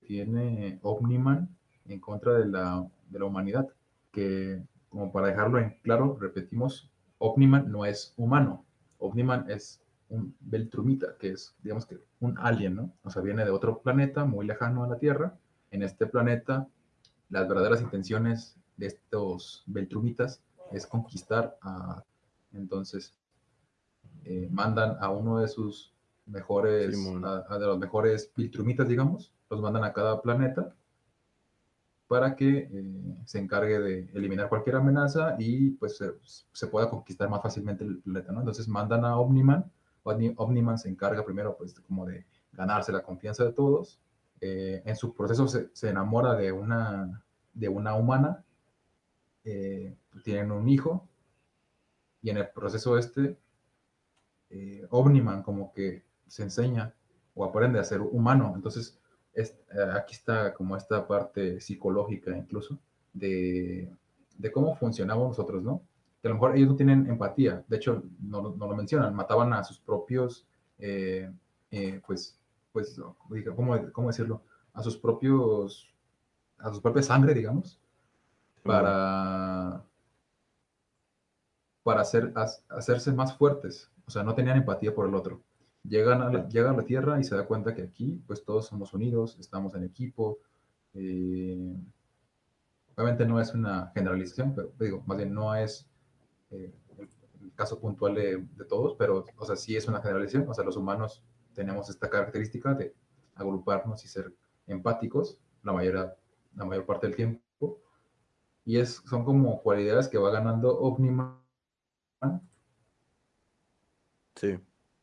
[0.00, 1.48] tiene Omniman
[1.86, 3.68] en contra de la, de la humanidad,
[4.12, 8.64] que como para dejarlo en claro, repetimos, Omniman no es humano.
[8.98, 12.92] Omniman es un Beltrumita, que es, digamos que, un alien, ¿no?
[13.02, 15.36] O sea, viene de otro planeta muy lejano a la Tierra.
[15.70, 16.68] En este planeta,
[17.28, 22.04] las verdaderas intenciones de estos Beltrumitas es conquistar a...
[22.52, 23.14] Entonces,
[24.24, 25.92] eh, mandan a uno de sus
[26.26, 30.74] mejores, a, de los mejores Beltrumitas, digamos, los mandan a cada planeta
[32.08, 36.02] para que eh, se encargue de eliminar cualquier amenaza y pues
[36.52, 38.40] se, pueda conquistar más fácilmente el planeta, ¿no?
[38.40, 39.70] Entonces mandan a Omniman,
[40.02, 44.00] Omniman se encarga primero pues como de ganarse la confianza de todos,
[44.40, 48.44] eh, en su proceso se, enamora de una, de una humana,
[49.44, 51.08] eh, tienen un hijo
[52.22, 53.38] Y en el proceso este,
[54.50, 56.94] eh, Omniman como que se enseña
[57.34, 58.52] o aprende a ser humano.
[58.54, 58.98] Entonces,
[59.32, 62.78] es, eh, aquí está como esta parte psicológica incluso
[63.12, 63.90] de,
[64.36, 65.82] de, cómo funcionamos nosotros, ¿no?
[66.20, 69.52] Que a lo mejor ellos no tienen empatía, de hecho, no, no lo mencionan, mataban
[69.52, 70.46] a sus propios,
[70.78, 71.30] eh,
[71.70, 72.38] eh, pues,
[72.72, 73.00] pues,
[73.54, 74.42] ¿cómo, ¿cómo decirlo?
[74.72, 75.92] A sus propios,
[76.58, 77.80] a su propia sangre, digamos,
[78.62, 79.84] para,
[81.82, 82.32] para hacer,
[82.68, 83.90] hacerse más fuertes.
[84.06, 85.42] O sea, no tenían empatía por el otro.
[85.84, 88.66] Llegan a la, llega a la Tierra y se da cuenta que aquí, pues todos
[88.66, 90.38] somos unidos, estamos en equipo.
[90.94, 91.76] Eh,
[92.94, 95.88] obviamente no es una generalización, pero digo, más bien no es
[96.50, 100.48] eh, el caso puntual de, de, todos, pero, o sea, sí es una generalización.
[100.48, 101.22] O sea, los humanos
[101.54, 102.94] tenemos esta característica de
[103.34, 104.34] agruparnos y ser
[104.66, 106.16] empáticos la mayor,
[106.54, 107.80] la mayor parte del tiempo.
[108.64, 111.38] Y es, son como cualidades que va ganando Omniman.
[114.34, 114.58] Sí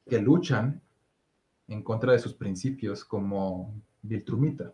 [0.08, 0.82] que luchan
[1.68, 4.74] en contra de sus principios como Viltrumita.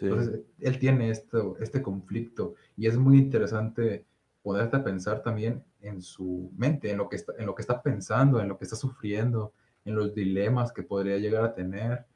[0.00, 4.04] Entonces, él tiene esto, este conflicto y es muy interesante
[4.42, 8.40] poderte pensar también en su mente, en lo, que está, en lo que está pensando,
[8.40, 9.52] en lo que está sufriendo,
[9.84, 12.06] en los dilemas que podría llegar a tener.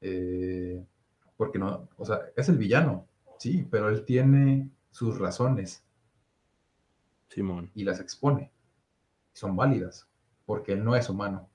[0.00, 0.84] Eh,
[1.36, 3.06] porque no, o sea, es el villano,
[3.38, 5.82] sí, pero él tiene sus razones.
[7.28, 7.70] Simón.
[7.74, 8.50] Y las expone.
[9.32, 10.07] Son válidas
[10.48, 11.46] porque él no es humano.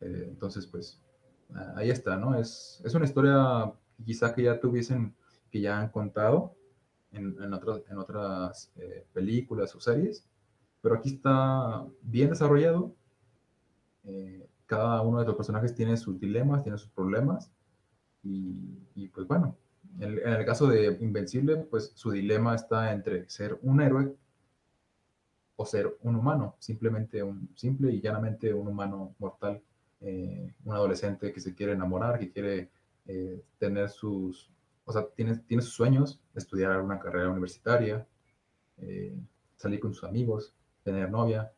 [0.00, 1.00] Eh, entonces, pues,
[1.76, 2.36] ahí está, ¿no?
[2.36, 3.72] Es, es una historia
[4.04, 5.14] quizá que ya tuviesen,
[5.52, 6.56] que ya han contado
[7.12, 10.26] en, en, otras, en otras eh, películas o series,
[10.82, 12.92] pero aquí está bien desarrollado.
[14.02, 17.52] Eh, cada uno de los personajes tiene sus dilemas, tiene sus problemas,
[18.24, 19.56] y, y pues bueno,
[20.00, 24.16] en, en, el caso de Invencible, pues su dilema está entre ser un héroe
[25.56, 29.62] o ser un humano, simplemente un simple y llanamente un humano mortal,
[30.00, 32.70] eh, un adolescente que se quiere enamorar, que quiere
[33.06, 34.50] eh, tener sus,
[34.84, 38.06] o sea, tiene, tiene sus sueños, estudiar una carrera universitaria,
[38.78, 39.16] eh,
[39.56, 41.52] salir con sus amigos, tener novia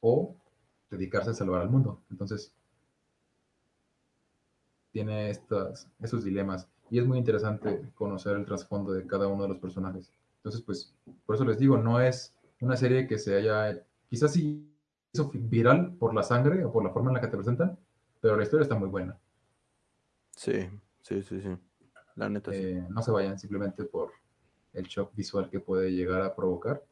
[0.00, 0.36] o
[0.90, 2.00] dedicarse a salvar al mundo.
[2.10, 2.52] Entonces,
[4.92, 9.50] tiene estas, esos dilemas y es muy interesante conocer el trasfondo de cada uno de
[9.50, 10.12] los personajes.
[10.38, 10.92] Entonces, pues,
[11.26, 14.66] por eso les digo, no es una serie que se haya, quizás sí
[15.12, 17.78] hizo viral por la sangre o por la forma en la que te presentan,
[18.20, 19.18] pero la historia está muy buena.
[20.36, 20.68] Sí,
[21.02, 21.56] sí, sí, sí.
[22.16, 22.50] La neta.
[22.54, 24.12] Eh, no se vayan simplemente por
[24.72, 26.82] el shock visual que puede llegar a provocar,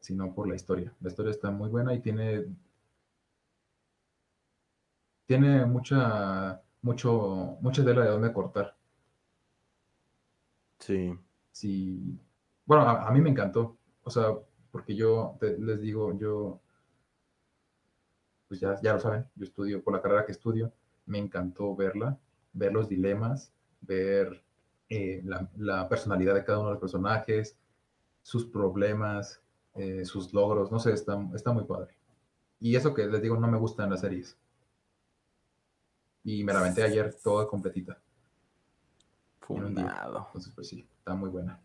[0.00, 0.92] sino por la historia.
[1.00, 2.46] La historia está muy buena y tiene
[5.26, 8.76] tiene mucha mucho mucha tela de dónde cortar.
[10.78, 11.18] Sí.
[11.52, 12.18] Sí
[12.72, 14.34] bueno, a, a, mí me encantó, o sea,
[14.70, 16.60] porque yo te, les digo, yo,
[18.48, 20.72] pues ya, ya lo saben, yo estudio por la carrera que estudio,
[21.04, 22.18] me encantó verla,
[22.54, 24.42] ver los dilemas, ver
[24.88, 27.58] eh, la, la, personalidad de cada uno de los personajes,
[28.22, 29.42] sus problemas,
[29.74, 31.94] eh, sus logros, no sé, está, está muy padre.
[32.58, 34.38] Y eso que les digo, no me gustan las series.
[36.24, 38.00] Y me la aventé ayer toda completita.
[39.40, 40.26] Fundado.
[40.28, 41.60] Entonces, pues sí, está muy buena.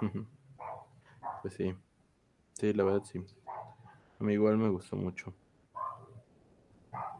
[1.42, 1.76] Pues sí,
[2.54, 3.24] sí, la verdad sí.
[4.18, 5.32] A mí igual me gustó mucho.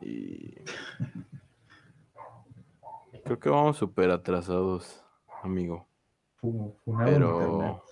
[0.00, 0.54] Y
[3.24, 5.04] creo que vamos súper atrasados,
[5.42, 5.86] amigo.
[7.04, 7.82] pero,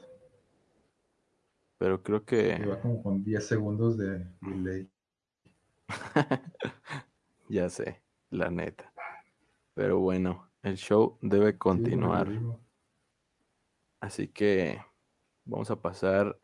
[1.79, 2.59] pero creo que...
[2.61, 4.91] Iba como con 10 segundos de delay.
[7.49, 8.93] ya sé, la neta.
[9.75, 12.29] Pero bueno, el show debe continuar.
[12.29, 12.41] Sí,
[14.05, 14.85] Así que
[15.47, 16.39] vamos a pasar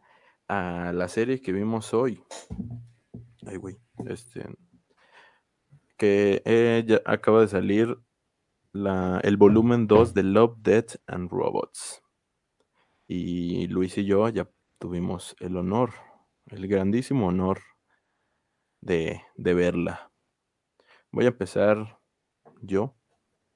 [0.49, 2.25] a la serie que vimos hoy.
[3.47, 3.77] Ay, güey.
[4.07, 4.47] Este.
[5.99, 7.99] Que eh, ya acaba de salir
[8.73, 12.03] la, el volumen 2 de Love, Death and Robots.
[13.07, 15.93] Y Luis y yo ya tuvimos el honor,
[16.47, 17.61] el grandísimo honor
[18.81, 20.11] de, de verla.
[21.13, 22.01] Voy a empezar
[22.63, 22.97] yo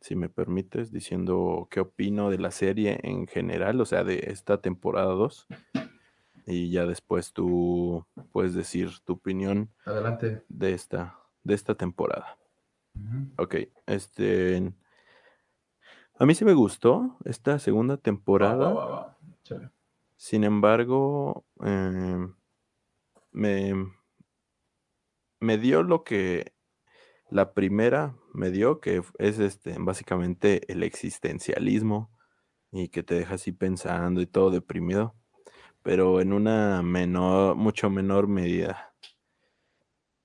[0.05, 4.61] si me permites, diciendo qué opino de la serie en general, o sea, de esta
[4.61, 5.47] temporada 2.
[6.47, 10.45] Y ya después tú puedes decir tu opinión Adelante.
[10.51, 12.37] de esta, de esta temporada.
[12.95, 13.33] Uh -huh.
[13.39, 13.55] Ok,
[13.87, 14.75] este.
[16.19, 18.75] A mí sí me gustó esta segunda temporada.
[18.75, 19.17] Va, va,
[19.51, 19.73] va,
[20.17, 22.29] Sin embargo, eh,
[23.33, 23.73] me,
[25.41, 26.53] me dio lo que
[27.31, 32.11] la primera me dio, que es este, básicamente el existencialismo
[32.73, 35.15] y que te deja así pensando y todo deprimido,
[35.83, 38.95] pero en una menor, mucho menor medida.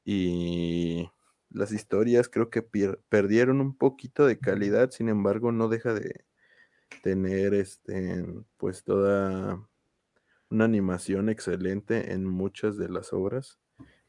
[0.03, 1.10] Y
[1.49, 6.26] las historias creo que perdieron un poquito de calidad, sin embargo no deja de
[7.03, 8.26] tener este
[8.57, 9.70] pues toda
[10.49, 13.60] una animación excelente en muchas de las obras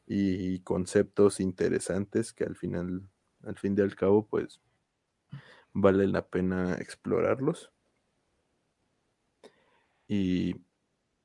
[0.07, 3.10] y conceptos interesantes que al final
[3.45, 4.61] al fin y al cabo pues
[5.73, 7.71] vale la pena explorarlos.
[10.07, 10.55] Y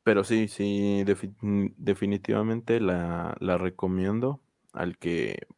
[0.06, 1.04] pero sí, sí,
[1.76, 4.40] definitivamente la, la recomiendo
[4.72, 5.48] al que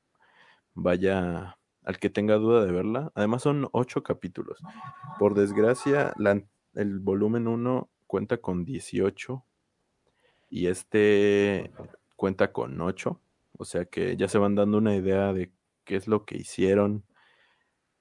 [0.72, 3.12] vaya, al que tenga duda de verla.
[3.14, 4.62] Además son ocho capítulos.
[5.18, 6.14] Por desgracia,
[6.72, 9.44] el volumen 1 cuenta con 18
[10.48, 11.70] y este
[12.16, 13.20] cuenta con 8.
[13.58, 15.52] O sea que ya se van dando una idea de
[15.88, 17.02] qué es lo que hicieron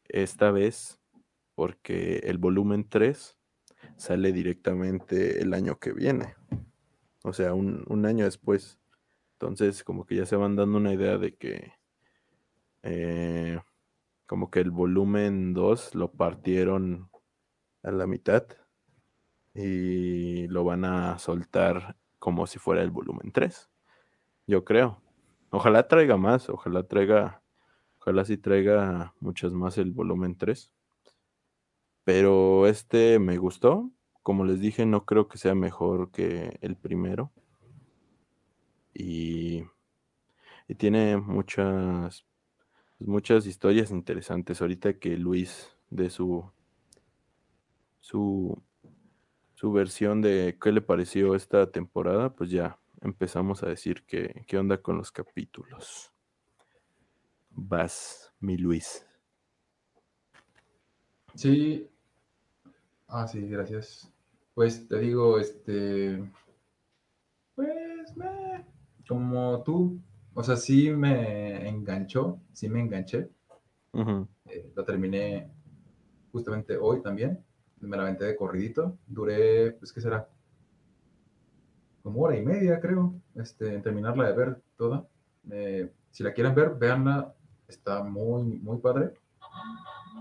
[0.10, 1.00] esta vez,
[1.56, 3.40] porque el volumen 3
[3.96, 6.36] sale directamente el año que viene.
[7.24, 8.78] O sea, un, un año después.
[9.36, 11.72] Entonces, como que ya se van dando una idea de que
[12.84, 13.60] eh,
[14.26, 17.10] como que el volumen 2 lo partieron
[17.84, 18.46] a la mitad
[19.54, 23.70] y lo van a soltar como si fuera el volumen 3.
[24.46, 25.02] Yo creo.
[25.52, 27.42] Ojalá traiga más, ojalá traiga,
[28.08, 30.72] ojalá sí traiga muchas más el volumen 3.
[32.06, 33.92] Pero este me gustó.
[34.24, 37.34] Como les dije, no creo que sea mejor que el primero.
[38.94, 39.66] Y,
[40.78, 42.26] tiene muchas
[43.00, 44.62] muchas historias interesantes.
[44.62, 46.50] Ahorita que Luis de su,
[48.00, 48.62] su,
[49.56, 54.58] su versión de qué le pareció esta temporada, pues ya empezamos a decir qué, qué
[54.58, 56.14] onda con los capítulos.
[57.60, 59.04] Vas, mi Luis.
[61.34, 61.90] Sí.
[63.08, 64.14] Ah, sí, gracias.
[64.54, 66.32] Pues te digo, este.
[67.56, 68.14] Pues,
[69.08, 70.00] como tú,
[70.36, 73.32] o sea, sí me enganchó, sí me enganché.
[74.46, 75.52] Eh, lo terminé
[76.32, 77.44] justamente hoy también.
[77.80, 79.00] Me la aventé de corridito.
[79.08, 80.30] Duré, pues, ¿qué será?
[82.04, 85.08] Como hora y media, creo, este, en terminarla de ver toda.
[85.50, 87.34] Eh, si la quieren ver, véanla.
[87.68, 89.14] Está muy, muy padre.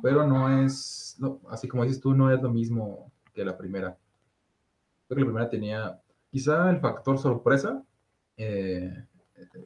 [0.03, 1.19] Pero no es,
[1.49, 3.97] así como dices tú, no es lo mismo que la primera.
[5.07, 7.83] Creo que la primera tenía quizá el factor sorpresa.
[8.37, 9.07] Eh,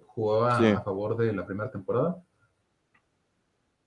[0.07, 2.22] jugaba a favor de la primera temporada.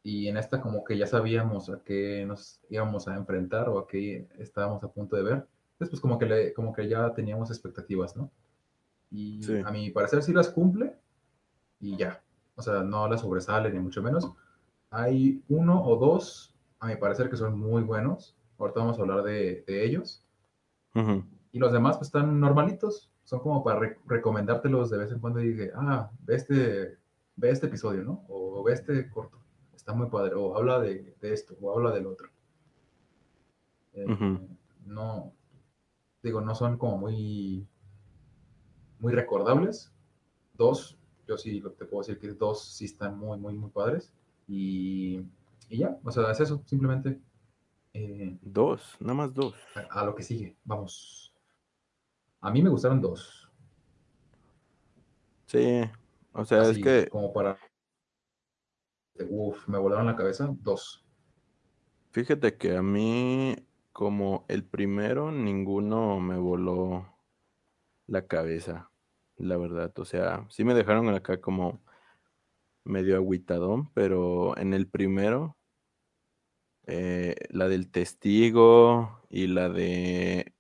[0.04, 3.88] Y en esta como que ya sabíamos a qué nos íbamos a enfrentar o a
[3.88, 5.48] qué estábamos a punto de ver.
[5.80, 8.30] Después como que, le, como que ya teníamos expectativas, ¿no?
[9.12, 10.98] Y a mi parecer sí las cumple
[11.80, 12.22] y ya.
[12.68, 14.32] O sea, no las sobresale ni mucho menos.
[14.90, 18.38] Hay uno o dos, a mi parecer, que son muy buenos.
[18.58, 20.26] Ahorita vamos a hablar de, ellos.
[21.52, 25.50] Y los demás pues están normalitos son como para recomendártelos de vez en cuando y
[25.50, 26.98] dije, ah, ve este,
[27.36, 28.26] ve este episodio, ¿no?
[28.28, 29.40] O ve este corto,
[29.74, 32.30] está muy padre, o habla de, esto, o habla del otro.
[33.94, 34.06] Eh,
[34.86, 35.34] no,
[36.22, 37.68] digo, no son como muy,
[39.00, 39.94] muy recordables.
[40.56, 44.12] Dos, yo sí te puedo decir que dos sí están muy, muy, muy padres.
[44.48, 45.22] Y,
[45.70, 47.20] y ya, o sea, es eso, simplemente.
[47.94, 49.54] Eh, dos, nada más dos.
[49.90, 51.34] a lo que sigue, vamos.
[52.42, 53.50] A mí me gustaron dos.
[55.46, 55.82] Sí,
[56.34, 57.08] o sea, es que...
[57.08, 57.58] Como para...
[59.30, 61.06] Uf, me volaron la cabeza, dos.
[62.12, 63.56] Fíjate que a mí,
[63.92, 67.08] como el primero, ninguno me voló
[68.08, 68.90] la cabeza,
[69.38, 69.92] la verdad.
[70.00, 71.82] O sea, sí me dejaron acá como
[72.84, 75.58] medio aguitadón, pero en el primero,
[76.86, 80.54] eh, la del testigo y la de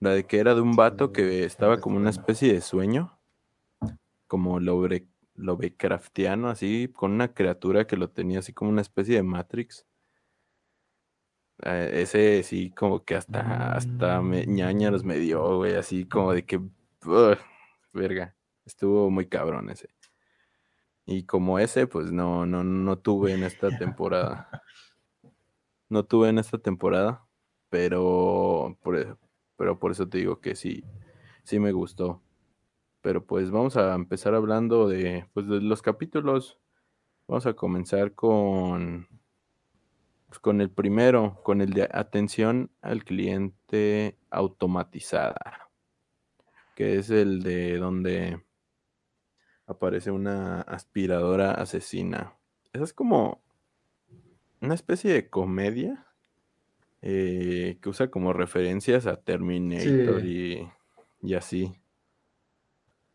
[0.00, 3.18] la de que era de un vato que estaba como una especie de sueño,
[4.26, 4.86] como lo
[5.36, 9.86] Lovecraftiano, así, con una criatura que lo tenía así como una especie de Matrix.
[11.62, 16.44] Eh, ese sí, como que hasta, hasta me, ñañaros me dio, güey, así como de
[16.44, 16.60] que,
[17.94, 18.36] verga,
[18.66, 19.88] estuvo muy cabrón ese.
[21.06, 24.48] Y como ese, pues no, no, no tuve en esta temporada.
[25.90, 27.28] No tuve en esta temporada,
[27.68, 29.18] pero por,
[29.54, 30.82] pero por eso te digo que sí,
[31.44, 32.22] sí me gustó.
[33.02, 36.58] Pero pues vamos a empezar hablando de, pues, de los capítulos.
[37.28, 39.06] Vamos a comenzar con,
[40.26, 45.63] pues, con el primero, con el de atención al cliente automatizada,
[46.74, 48.42] que es el de donde
[49.66, 52.34] aparece una aspiradora asesina.
[52.72, 53.42] Esa es como
[54.60, 56.06] una especie de comedia
[57.02, 60.68] eh, que usa como referencias a Terminator Sí.
[61.22, 61.74] y, y así.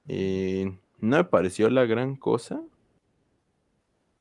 [0.07, 0.65] Y
[0.99, 2.61] no me pareció la gran cosa,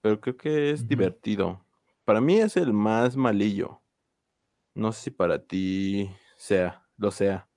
[0.00, 1.64] pero creo que es divertido.
[2.04, 3.80] Para mí es el más malillo.
[4.74, 7.47] No sé si para ti sea, lo sea.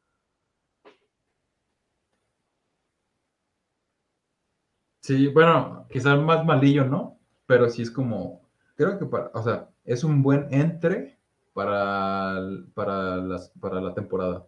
[5.02, 7.20] Sí, bueno, quizás más malillo, ¿no?
[7.46, 11.20] Pero sí es como, creo que para, o sea, es un buen entre
[11.54, 12.40] para,
[12.74, 14.48] para, las, para la temporada.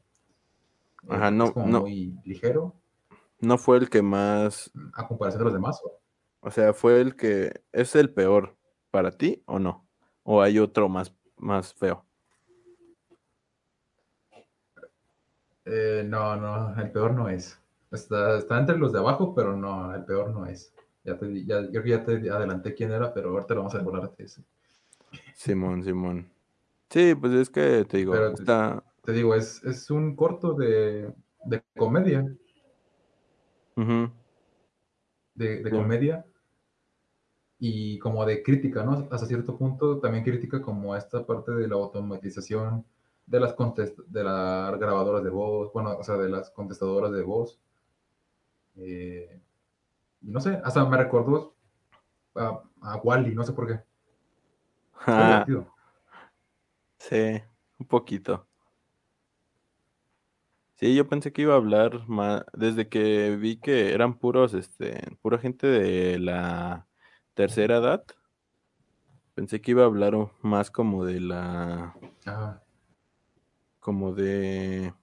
[1.10, 2.76] Ajá, es no, como no, muy ligero
[3.44, 5.82] no fue el que más, a comparación de los demás.
[5.84, 6.02] ¿o?
[6.40, 8.56] o sea, fue el que es el peor
[8.90, 9.86] para ti o no,
[10.24, 12.06] o hay otro más, más feo.
[15.66, 17.60] Eh, no, no, el peor no es.
[17.94, 20.74] Está, está entre los de abajo, pero no, el peor no es.
[21.06, 24.12] Ya te, ya, yo ya te adelanté quién era, pero ahorita lo vamos a hablar
[24.18, 24.44] de ese.
[25.36, 26.30] Simón, Simón.
[26.90, 31.14] Sí, pues es que te digo, Pero- está, Te digo, es, es un corto de,
[31.46, 32.26] de comedia,
[33.76, 35.70] de, de Sí.
[35.76, 36.26] comedia
[37.60, 39.08] y como de crítica, ¿no?
[39.12, 42.86] Hasta cierto punto también critica como esta parte de la automatización
[43.26, 47.22] de las, contest de las grabadoras de voz, bueno, o sea, de las contestadoras de
[47.24, 47.60] voz.
[48.78, 49.42] Eh,
[50.22, 51.56] no sé, hasta me recordó
[52.36, 53.80] a, a Wally, no sé por qué.
[55.06, 55.46] Ah,
[56.98, 57.42] sí,
[57.78, 58.48] un poquito.
[60.76, 65.16] Sí, yo pensé que iba a hablar más, desde que vi que eran puros, este,
[65.22, 66.88] pura gente de la
[67.36, 68.04] tercera edad,
[69.34, 71.96] pensé que iba a hablar más como de la,
[72.26, 72.64] Ajá.
[73.80, 74.94] como de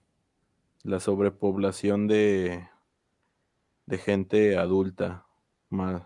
[0.83, 2.67] la sobrepoblación de,
[3.91, 5.27] de gente adulta,
[5.69, 6.01] más,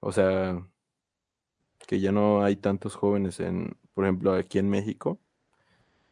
[0.00, 0.66] o sea,
[1.86, 5.20] que ya no hay tantos jóvenes en, por ejemplo, aquí en México,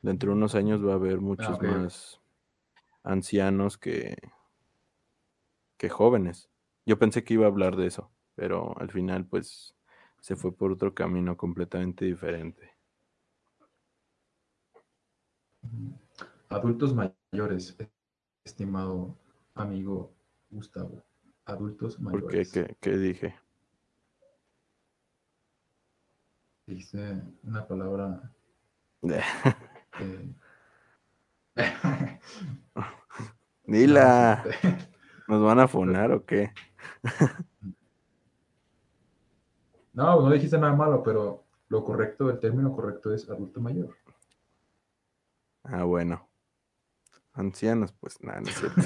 [0.03, 1.66] dentro de unos años va a haber muchos ok, ok.
[1.66, 2.20] más
[3.05, 4.18] ancianos que,
[5.78, 6.51] que jóvenes.
[6.84, 9.74] Yo pensé que iba a hablar de eso, pero al final pues
[10.20, 12.70] se fue por otro camino completamente diferente.
[16.51, 17.78] Adultos mayores,
[18.45, 19.16] estimado
[19.55, 20.12] amigo
[20.53, 21.03] Gustavo.
[21.46, 22.12] Adultos ¿Por qué?
[22.26, 22.53] mayores.
[22.53, 23.34] ¿Qué, qué dije?
[26.66, 28.32] Dice una palabra
[29.98, 30.34] que...
[33.64, 34.78] Dila, sé.
[35.28, 36.53] ¿nos van a funar o qué?
[39.94, 43.94] No, no dijiste nada malo, pero lo correcto, el término correcto es adulto mayor.
[45.64, 46.30] Ah, bueno.
[47.34, 48.80] Ancianos, pues nada, no es cierto.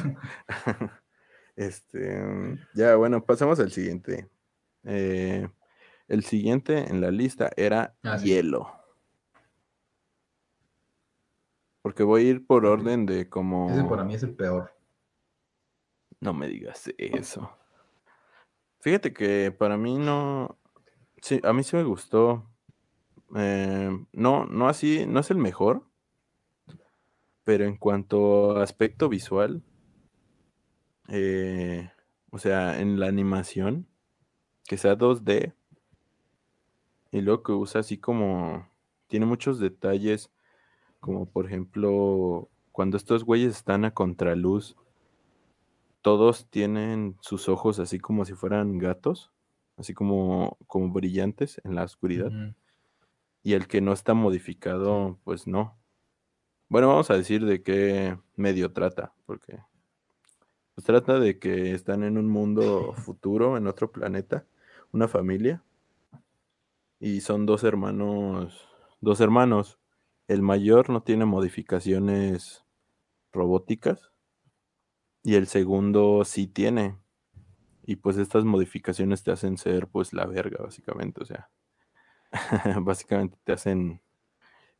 [1.57, 4.29] Este, mm, ya, bueno, pasamos al siguiente.
[4.85, 5.49] Eh,
[6.09, 8.27] el siguiente en la lista era Ah, sí.
[8.27, 8.73] hielo.
[11.83, 13.71] Porque voy a ir por orden de como...
[13.71, 14.73] Ese para mí es el peor.
[16.21, 17.51] No me digas eso.
[18.81, 20.59] Fíjate que para mí no.
[21.21, 22.49] Sí, a mí sí me gustó.
[23.37, 25.85] Eh, no, no así, no es el mejor.
[27.45, 29.63] Pero en cuanto a aspecto visual,
[31.09, 31.91] eh,
[32.31, 33.87] o sea, en la animación,
[34.65, 35.55] que sea 2D,
[37.13, 38.69] y luego que usa así como.
[39.09, 40.33] Tiene muchos detalles,
[41.01, 44.77] como por ejemplo, cuando estos güeyes están a contraluz,
[46.03, 49.33] todos tienen sus ojos así como si fueran gatos,
[49.77, 52.33] así como, como brillantes en la oscuridad.
[53.43, 55.79] Y el que no está modificado, pues no.
[56.69, 59.61] Bueno, vamos a decir de qué medio trata, porque
[60.77, 64.45] pues trata de que están en un mundo futuro, en otro planeta,
[64.93, 65.65] una familia,
[67.01, 68.69] y son dos hermanos,
[69.01, 69.79] dos hermanos.
[70.29, 72.67] El mayor no tiene modificaciones
[73.33, 74.13] robóticas
[75.23, 76.99] y el segundo sí tiene.
[77.87, 81.23] Y pues estas modificaciones te hacen ser pues la verga, básicamente.
[81.23, 81.49] O sea,
[82.83, 84.03] básicamente te hacen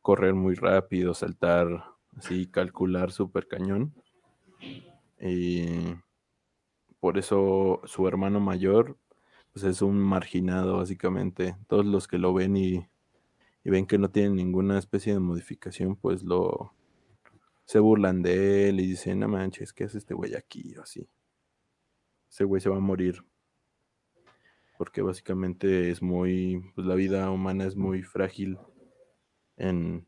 [0.03, 1.85] correr muy rápido, saltar
[2.15, 3.95] así, calcular súper cañón.
[5.19, 5.95] Y
[6.99, 8.97] por eso su hermano mayor
[9.57, 11.55] pues es un marginado básicamente.
[11.67, 12.87] Todos los que lo ven y,
[13.63, 16.73] ven que no tiene ninguna especie de modificación, pues lo
[17.65, 20.75] se burlan de él y dicen, no manches, ¿qué hace este güey aquí?
[20.77, 21.09] O así.
[22.29, 23.25] Ese güey se va a morir.
[24.77, 28.59] Porque básicamente es muy, pues la vida humana es muy frágil
[29.57, 30.05] en,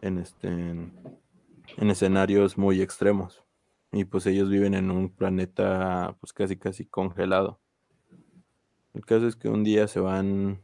[0.00, 3.44] en este, en escenarios muy extremos.
[3.92, 7.60] Y pues ellos viven en un planeta pues casi casi congelado.
[8.94, 10.62] El caso es que un día se van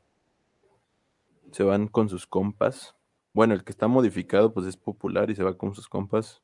[1.52, 2.96] se van con sus compas,
[3.32, 6.42] bueno, el que está modificado pues es popular y se va con sus compas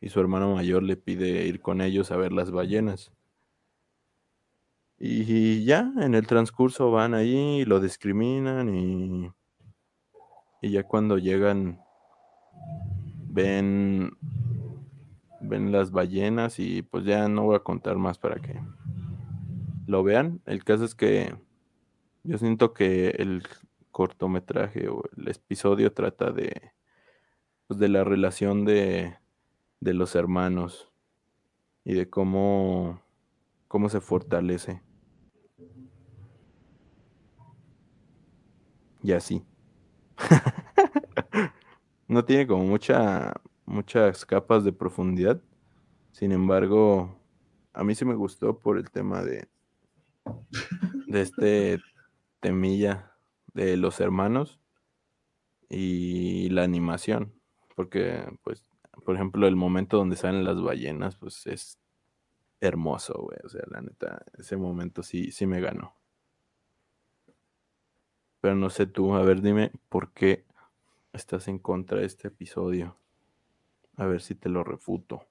[0.00, 3.12] y su hermano mayor le pide ir con ellos a ver las ballenas.
[4.98, 9.30] Y ya en el transcurso van ahí, lo discriminan y,
[10.60, 11.80] y ya cuando llegan
[13.28, 14.10] ven
[15.44, 18.60] ven las ballenas y pues ya no voy a contar más para que
[19.86, 20.40] lo vean.
[20.46, 21.34] El caso es que
[22.24, 23.42] yo siento que el
[23.90, 26.72] cortometraje o el episodio trata de
[27.66, 29.16] pues, de la relación de,
[29.80, 30.90] de los hermanos
[31.84, 33.00] y de cómo
[33.68, 34.80] cómo se fortalece.
[39.02, 39.44] Y así.
[42.08, 43.34] no tiene como mucha
[43.66, 45.40] muchas capas de profundidad.
[46.12, 47.18] Sin embargo,
[47.72, 49.48] a mí sí me gustó por el tema de,
[51.06, 51.80] de este
[52.40, 53.12] temilla
[53.52, 54.60] de los hermanos
[55.68, 57.32] y la animación.
[57.74, 58.62] Porque, pues,
[59.04, 61.78] por ejemplo, el momento donde salen las ballenas, pues es
[62.60, 63.38] hermoso, güey.
[63.44, 65.94] O sea, la neta, ese momento sí, sí me ganó.
[68.40, 70.44] Pero no sé tú, a ver, dime por qué
[71.12, 72.96] estás en contra de este episodio.
[73.96, 75.26] A ver si te lo refuto.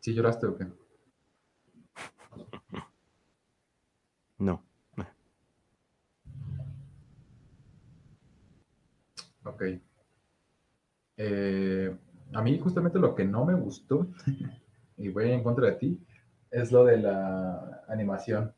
[0.00, 0.66] ¿Sí lloraste o qué?
[4.38, 4.62] No.
[9.44, 9.62] Ok.
[11.16, 11.94] Eh,
[12.34, 14.08] a mí justamente lo que no me gustó,
[14.96, 16.06] y voy en contra de ti,
[16.50, 18.54] es lo de la animación.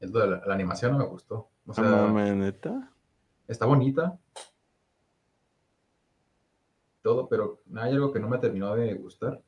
[0.00, 1.50] Es lo de la, la animación no me gustó.
[1.66, 2.90] O Ah, sea, mames, neta.
[3.48, 4.18] está bonita.
[7.02, 9.42] Todo, pero hay algo que no me terminó de gustar.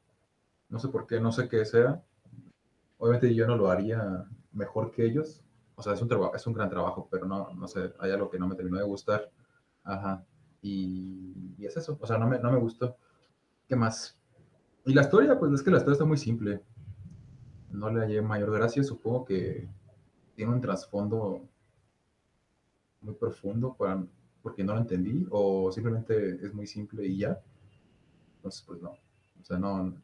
[0.68, 2.02] No sé por qué, no sé qué sea.
[2.98, 5.42] Obviamente yo no lo haría mejor que ellos.
[5.74, 8.30] O sea, es un trabajo, es un gran trabajo, pero no, no sé, hay algo
[8.30, 9.30] que no me terminó de gustar.
[9.84, 10.24] Ajá.
[10.62, 11.98] Y, y es eso.
[12.00, 12.96] O sea, no me, no me gustó.
[13.68, 14.18] ¿Qué más?
[14.84, 16.62] Y la historia, pues es que la historia está muy simple.
[17.70, 18.82] No le hallé mayor gracia.
[18.82, 19.68] Supongo que
[20.34, 21.42] tiene un trasfondo
[23.07, 24.04] muy profundo para,
[24.42, 27.40] porque no lo entendí o simplemente es muy simple y ya.
[28.36, 28.90] Entonces, pues no.
[28.90, 29.94] O sea, no.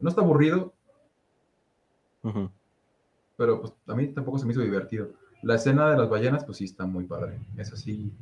[0.00, 0.74] No está aburrido,
[3.36, 5.12] pero pues a mí tampoco se me hizo divertido.
[5.42, 7.40] La escena de las ballenas, pues sí está muy padre.
[7.56, 8.12] Es así.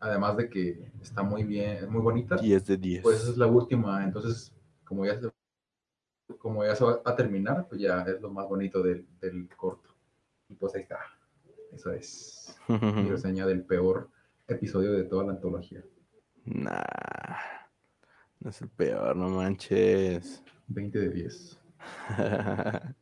[0.00, 2.36] Además de que está muy bien, muy bonita.
[2.36, 3.02] 10 de 10.
[3.02, 4.02] Pues esa es la última.
[4.04, 4.52] Entonces,
[4.84, 5.30] como ya se,
[6.38, 9.90] como ya se va a terminar, pues ya es lo más bonito del, del corto.
[10.48, 10.98] Y pues ahí está.
[11.72, 12.76] Esa es mi
[13.08, 14.10] reseña del peor
[14.48, 15.84] episodio de toda la antología.
[16.44, 16.82] Nah.
[18.40, 20.42] No es el peor, no manches.
[20.68, 21.60] 20 de 10.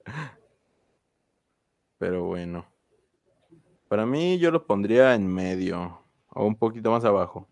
[1.99, 2.67] Pero bueno.
[3.89, 7.49] Para mí yo lo pondría en medio o un poquito más abajo.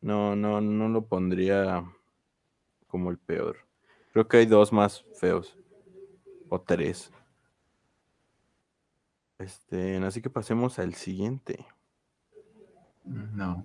[0.00, 1.84] No, no, no lo pondría
[2.88, 3.58] como el peor.
[4.12, 5.56] Creo que hay dos más feos.
[6.48, 7.10] O tres.
[9.42, 11.66] Este, así que pasemos al siguiente.
[13.04, 13.64] No.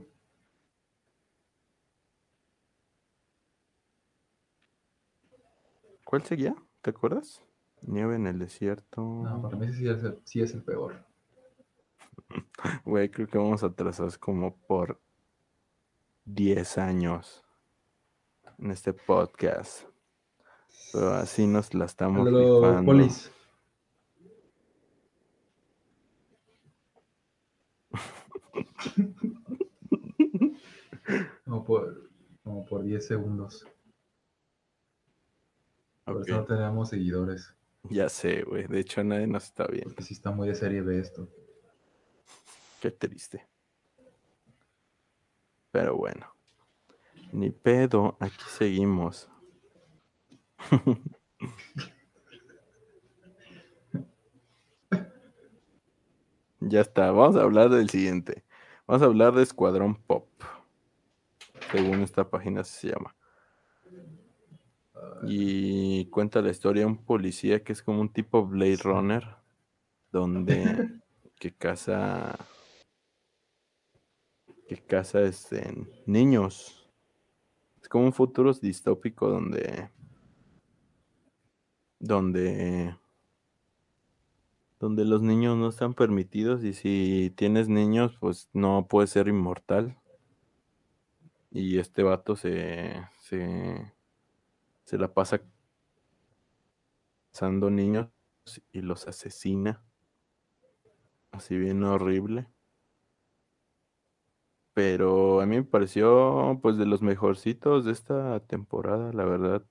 [6.04, 6.56] ¿Cuál seguía?
[6.82, 7.44] ¿Te acuerdas?
[7.82, 9.02] Nieve en el desierto.
[9.02, 11.06] No, para mí sí es el, sí es el peor.
[12.86, 15.00] Güey, creo que vamos atrasados como por
[16.26, 17.44] 10 años
[18.58, 19.84] en este podcast.
[20.92, 22.92] Pero así nos la estamos Háblalo, rifando.
[22.92, 23.32] Polis.
[31.46, 32.10] Como por,
[32.44, 33.66] como por 10 segundos.
[36.04, 37.54] Por Ok, eso no tenemos seguidores.
[37.84, 38.68] Ya sé, güey.
[38.68, 39.90] De hecho, nadie nos está viendo.
[39.90, 41.30] Porque sí está muy de serie B esto.
[42.82, 43.48] Qué triste.
[45.72, 46.28] Pero bueno.
[47.32, 49.30] Ni pedo, aquí seguimos.
[56.60, 58.47] ya está, vamos a hablar del siguiente.
[58.88, 60.30] Vamos a hablar de Escuadrón Pop.
[61.74, 63.14] Según esta página se llama.
[65.24, 69.28] Y cuenta la historia de un policía que es como un tipo Blade Runner.
[70.10, 71.02] Donde
[71.38, 72.40] que caza
[74.70, 75.70] que caza este,
[76.06, 76.90] niños.
[77.82, 79.90] Es como un futuro distópico donde
[82.00, 82.96] donde
[84.80, 89.98] donde los niños no están permitidos y si tienes niños pues no puedes ser inmortal.
[91.52, 93.94] Y este vato se se
[94.86, 95.42] se la pasa
[97.32, 98.10] cazando niños
[98.72, 99.84] y los asesina.
[101.32, 102.48] Así bien horrible.
[104.74, 109.66] Pero a mí me pareció pues de los mejorcitos de esta temporada, la verdad.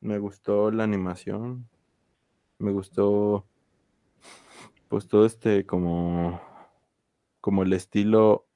[0.00, 1.68] Me gustó la animación.
[2.58, 3.46] Me gustó
[5.00, 6.40] todo este como
[7.40, 8.46] como el estilo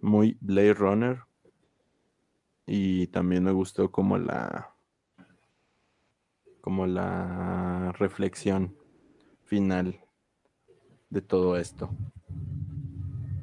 [0.00, 1.20] muy Blade Runner
[2.66, 4.74] y también me gustó como la
[6.60, 8.76] como la reflexión
[9.44, 10.00] final
[11.10, 11.90] de todo esto.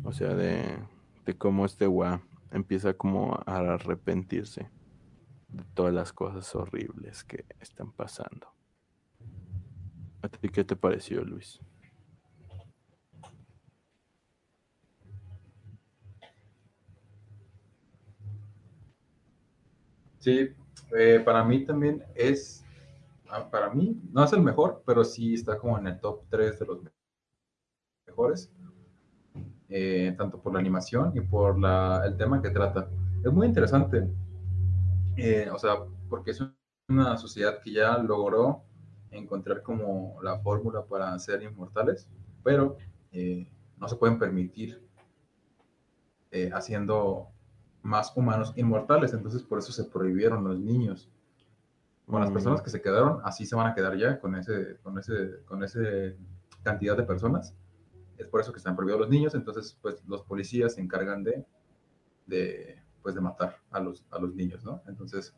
[0.04, 0.80] O sea, de,
[1.26, 2.22] de cómo este gua
[2.52, 4.72] empieza como a arrepentirse
[5.50, 8.48] de todas las cosas horribles que están pasando.
[10.22, 11.60] ¿A ti qué te pareció, Luis?
[20.20, 20.50] Sí,
[20.98, 22.66] eh, para mí también es,
[23.30, 26.60] ah, para mí, no es el mejor, pero sí está como en el top 3
[26.60, 26.80] de los
[28.06, 28.52] mejores,
[29.70, 32.90] eh, tanto por la animación y por la, el tema que trata.
[33.24, 34.10] Es muy interesante,
[35.16, 35.76] eh, o sea,
[36.10, 36.44] porque es
[36.90, 38.64] una sociedad que ya logró
[39.12, 42.10] encontrar como la fórmula para ser inmortales,
[42.44, 42.78] pero
[43.78, 44.86] no se pueden permitir
[46.54, 47.32] haciendo
[47.82, 51.10] más humanos inmortales, entonces por eso se prohibieron los niños.
[52.06, 54.98] Con las personas que se quedaron, así se van a quedar ya con ese, con
[54.98, 56.18] ese, con ese
[56.64, 57.56] cantidad de personas.
[58.18, 61.46] Es por eso que están prohibidos los niños, entonces pues los policías se encargan de,
[62.26, 64.82] de pues de matar a los, a los niños, ¿no?
[64.88, 65.36] Entonces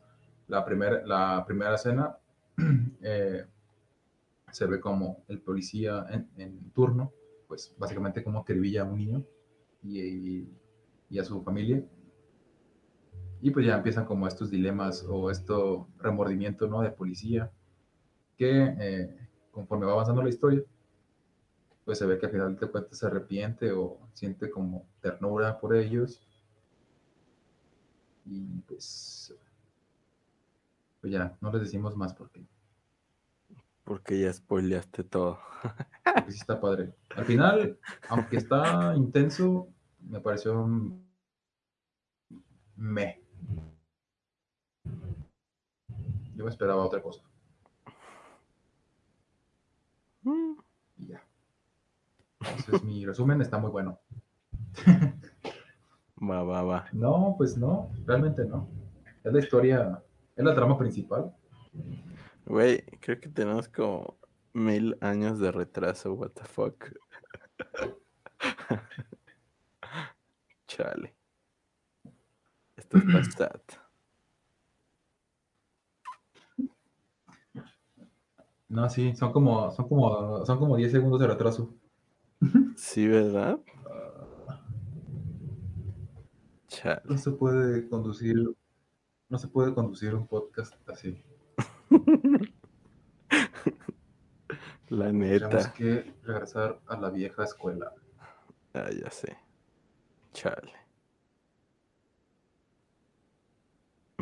[0.48, 2.16] la, primer, la primera escena
[3.02, 3.44] eh,
[4.50, 7.12] se ve como el policía en, turno,
[7.48, 9.24] pues básicamente como acribilla a un niño
[9.82, 10.48] y,
[11.10, 11.84] y a su familia
[13.42, 16.80] y pues ya empiezan como estos dilemas o esto remordimiento, ¿no?
[16.80, 17.50] De policía,
[18.36, 20.62] que eh, conforme va avanzando la historia,
[21.84, 25.74] pues se ve que al final de cuentas se arrepiente o siente como ternura por
[25.74, 26.24] ellos.
[28.24, 29.34] Y pues,
[31.00, 32.46] pues ya, no les decimos más porque...
[33.82, 35.40] Porque ya spoileaste todo.
[36.04, 36.94] Porque sí está padre.
[37.16, 37.78] Al final,
[38.08, 39.66] aunque está intenso,
[39.98, 40.64] me pareció
[42.76, 43.21] me.
[46.34, 47.22] Yo me esperaba otra cosa.
[50.22, 50.54] Mm.
[50.96, 51.22] Y ya.
[52.40, 54.00] Entonces mi resumen está muy bueno.
[56.22, 56.86] Va, va, va.
[56.92, 58.68] No, pues no, realmente no.
[59.24, 60.02] Es la historia,
[60.36, 61.34] es la trama principal.
[62.46, 64.18] Güey, creo que tenemos como
[64.52, 66.92] mil años de retraso, what the fuck.
[70.66, 71.14] Chale.
[78.68, 81.74] No, sí, son como, son como, son como 10 segundos de retraso.
[82.76, 83.58] Sí, ¿verdad?
[87.04, 88.34] No se puede conducir,
[89.28, 91.22] no se puede conducir un podcast así.
[94.88, 95.72] La Tenemos neta.
[95.74, 97.92] que regresar a la vieja escuela.
[98.74, 99.36] Ah, ya sé.
[100.32, 100.72] Chale.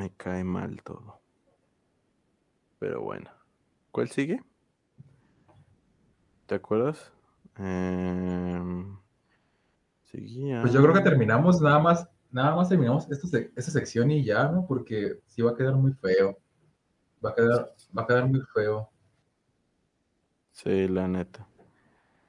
[0.01, 1.21] Me cae mal todo.
[2.79, 3.31] Pero bueno.
[3.91, 4.43] ¿Cuál sigue?
[6.47, 7.13] ¿Te acuerdas?
[10.11, 10.63] Seguía.
[10.63, 14.45] Pues yo creo que terminamos nada más, nada más terminamos esta, esta sección y ya,
[14.49, 14.65] ¿no?
[14.67, 16.39] Porque sí va a quedar muy feo.
[17.23, 18.89] Va a quedar, va a quedar muy feo.
[20.53, 21.47] Sí, la neta.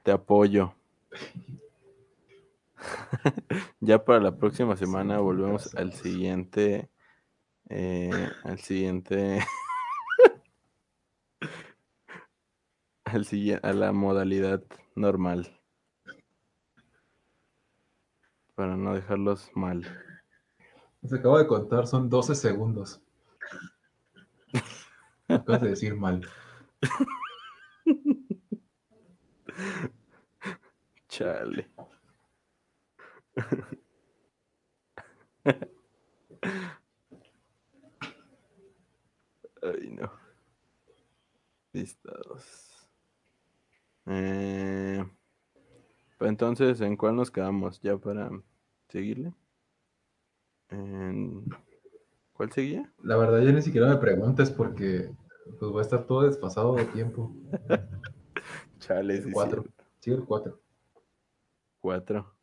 [0.03, 0.73] Te apoyo.
[3.79, 6.89] ya para la próxima semana volvemos al siguiente.
[7.73, 9.39] Eh, al siguiente.
[13.05, 13.65] al siguiente.
[13.65, 14.61] A la modalidad
[14.95, 15.57] normal.
[18.55, 19.87] Para no dejarlos mal.
[21.03, 23.01] Se acabo de contar, son 12 segundos.
[25.29, 26.27] Acabas de decir mal.
[31.07, 31.69] Chale.
[39.61, 40.11] Ay, no.
[41.73, 42.89] Listados.
[44.07, 45.05] Eh,
[46.17, 47.79] pues entonces, ¿en cuál nos quedamos?
[47.81, 48.29] Ya para
[48.89, 49.33] seguirle.
[50.69, 51.45] ¿En
[52.33, 52.91] ¿Cuál seguía?
[53.03, 55.11] La verdad, ya ni siquiera me preguntes porque
[55.59, 57.35] pues voy a estar todo desfasado de tiempo.
[58.79, 59.61] Chale, sí, Cuatro.
[59.63, 59.83] cierto.
[59.99, 60.59] Sí, el 4.
[61.79, 62.35] Cuatro.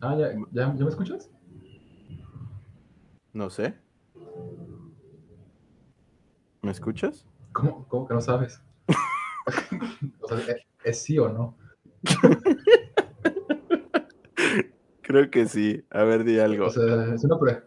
[0.00, 1.30] Ah, ¿ya, ya, ¿ya me escuchas?
[3.32, 3.74] No sé.
[6.62, 7.26] ¿Me escuchas?
[7.52, 8.60] ¿Cómo, cómo que no sabes?
[10.20, 11.56] o sea, ¿es, es sí o no?
[15.02, 15.84] Creo que sí.
[15.90, 16.66] A ver, di algo.
[16.66, 17.62] O sea, es una, pre-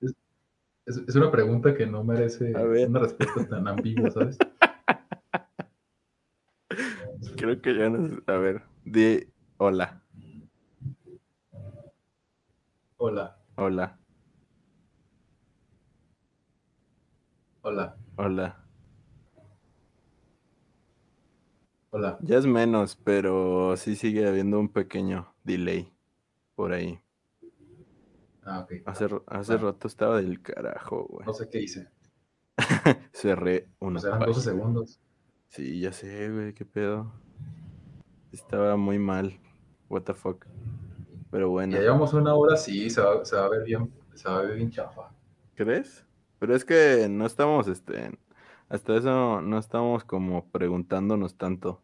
[0.00, 0.14] es,
[0.86, 2.52] es- es una pregunta que no merece
[2.88, 4.38] una respuesta tan ambigua, ¿sabes?
[7.36, 8.20] Creo que ya no.
[8.26, 10.02] A ver, di hola.
[12.98, 13.98] Hola, Hola.
[17.66, 18.64] Hola, Hola.
[21.90, 22.18] hola.
[22.20, 25.92] Ya es menos, pero sí sigue habiendo un pequeño delay
[26.54, 27.00] por ahí.
[28.44, 28.72] Ah, ok.
[28.84, 31.26] Hace, hace rato estaba del carajo, güey.
[31.26, 31.88] No sé qué hice.
[33.12, 34.42] Cerré una Pues eran 12 página.
[34.52, 35.00] segundos.
[35.48, 37.12] Sí, ya sé, güey, qué pedo.
[38.30, 39.40] Estaba muy mal.
[39.88, 40.46] What the fuck.
[41.30, 44.28] Pero bueno, Ya llevamos una hora, sí, se va, se va a ver bien, se
[44.28, 45.10] va a ver bien chafa.
[45.54, 46.05] ¿crees?
[46.46, 48.16] Pero es que no estamos, este,
[48.68, 51.82] hasta eso no estamos como preguntándonos tanto.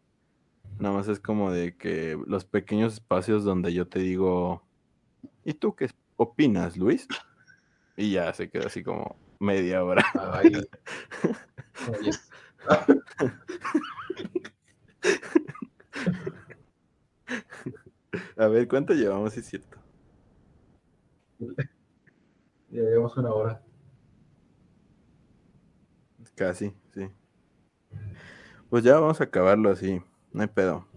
[0.79, 4.63] Nada más es como de que los pequeños espacios donde yo te digo,
[5.43, 7.09] ¿y tú qué opinas, Luis?
[7.97, 10.05] Y ya se queda así como media hora.
[10.31, 10.53] Ay,
[11.99, 12.11] oye,
[18.37, 19.33] A ver, ¿cuánto llevamos?
[19.33, 19.77] Sí, es cierto.
[22.69, 23.61] ya llevamos una hora.
[26.35, 27.09] Casi, sí.
[28.69, 30.87] Pues ya vamos a acabarlo así, no hay pedo.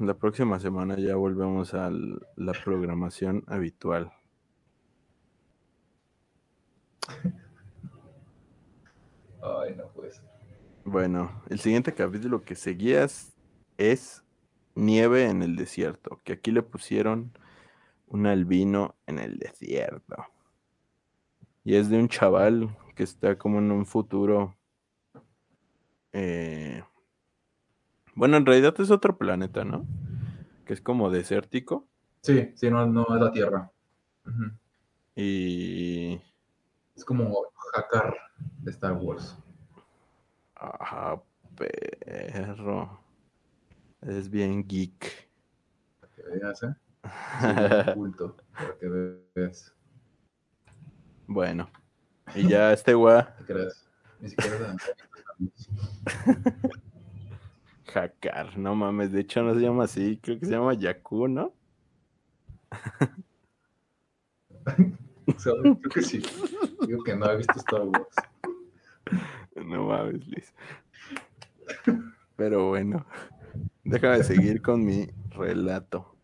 [0.00, 4.12] La próxima semana ya volvemos a la programación habitual.
[9.40, 10.24] Ay, no puede ser.
[10.84, 13.32] Bueno, el siguiente capítulo que seguías
[13.78, 14.24] es
[14.74, 17.32] Nieve en el desierto, que aquí le pusieron
[18.08, 20.26] un albino en el desierto.
[21.64, 24.56] Y es de un chaval que está como en un futuro.
[26.12, 26.82] Eh,
[28.14, 29.86] Bueno, en realidad es otro planeta, ¿no?
[30.66, 31.88] Que es como desértico.
[32.22, 33.70] Sí, sí, no, no es la Tierra.
[35.16, 36.20] Y.
[36.94, 38.14] Es como Hakar
[38.60, 39.36] de Star Wars.
[40.54, 41.20] Ajá,
[41.56, 43.00] perro.
[44.02, 45.28] Es bien geek.
[46.00, 46.74] Para que veas, ¿eh?
[47.40, 48.88] Sí, bien culto, para que
[49.34, 49.74] veas.
[51.26, 51.68] Bueno,
[52.34, 53.88] y ya este gua ¿Qué crees?
[54.20, 54.76] Ni siquiera es de-
[57.94, 61.52] Hakar, no mames, de hecho no se llama así, creo que se llama Yaku, ¿no?
[65.42, 66.22] Creo que sí.
[66.86, 68.16] Digo que no he visto Star Wars.
[69.64, 70.54] No mames, Liz.
[72.36, 73.06] Pero bueno,
[73.84, 76.16] déjame seguir con mi relato.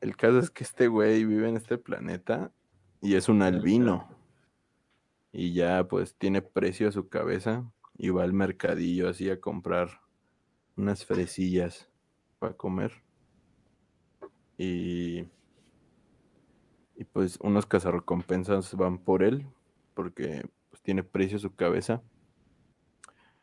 [0.00, 2.50] El caso es que este güey vive en este planeta
[3.00, 4.08] y es un albino.
[5.32, 10.00] Y ya pues tiene precio a su cabeza y va al mercadillo así a comprar
[10.76, 11.88] unas fresillas
[12.38, 12.92] para comer.
[14.58, 15.26] Y,
[16.96, 19.46] y pues unos cazarrecompensas van por él
[19.94, 22.02] porque pues, tiene precio su cabeza.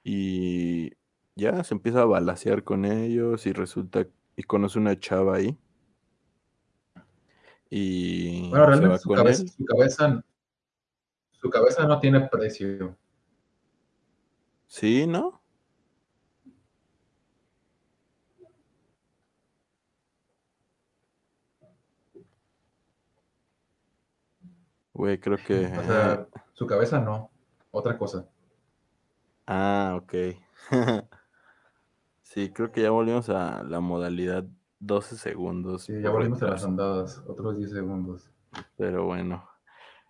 [0.04, 0.94] Y
[1.36, 5.58] ya se empieza a balasear con ellos y resulta y conoce una chava ahí.
[7.70, 10.24] Y Bueno, realmente cabeza, su cabeza,
[11.32, 12.96] su cabeza no tiene precio.
[14.74, 15.40] Sí, ¿no?
[24.96, 25.68] Güey, creo que...
[25.68, 27.30] O sea, su cabeza no.
[27.70, 28.28] Otra cosa.
[29.46, 30.14] Ah, ok.
[32.24, 34.44] Sí, creo que ya volvimos a la modalidad
[34.80, 35.84] 12 segundos.
[35.84, 37.24] Sí, ya volvimos a las andadas.
[37.28, 38.32] Otros 10 segundos.
[38.76, 39.48] Pero bueno,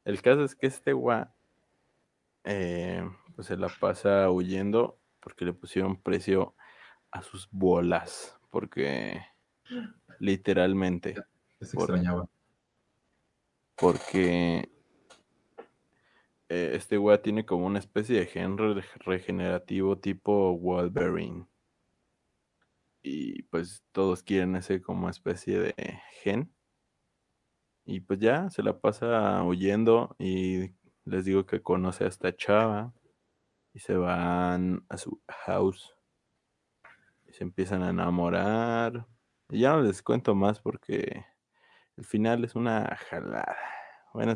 [0.06, 1.34] el caso es que este gua
[2.46, 3.06] eh,
[3.36, 6.56] pues se la pasa huyendo porque le pusieron precio
[7.12, 8.40] a sus bolas.
[8.50, 9.22] Porque
[10.20, 11.16] literalmente,
[11.62, 12.28] se Por- extrañaba.
[13.76, 14.70] porque
[16.50, 21.48] eh, este gua tiene como una especie de gen re- regenerativo tipo Wolverine.
[23.02, 25.74] Y pues todos quieren ese como especie de
[26.22, 26.54] gen.
[27.86, 30.72] Y pues ya se la pasa huyendo y
[31.04, 32.94] les digo que conoce a esta chava
[33.74, 35.96] y se van a su house
[37.28, 39.08] y se empiezan a enamorar.
[39.50, 41.26] Y ya no les cuento más porque
[41.98, 43.58] el final es una jalada.
[44.14, 44.34] Bueno,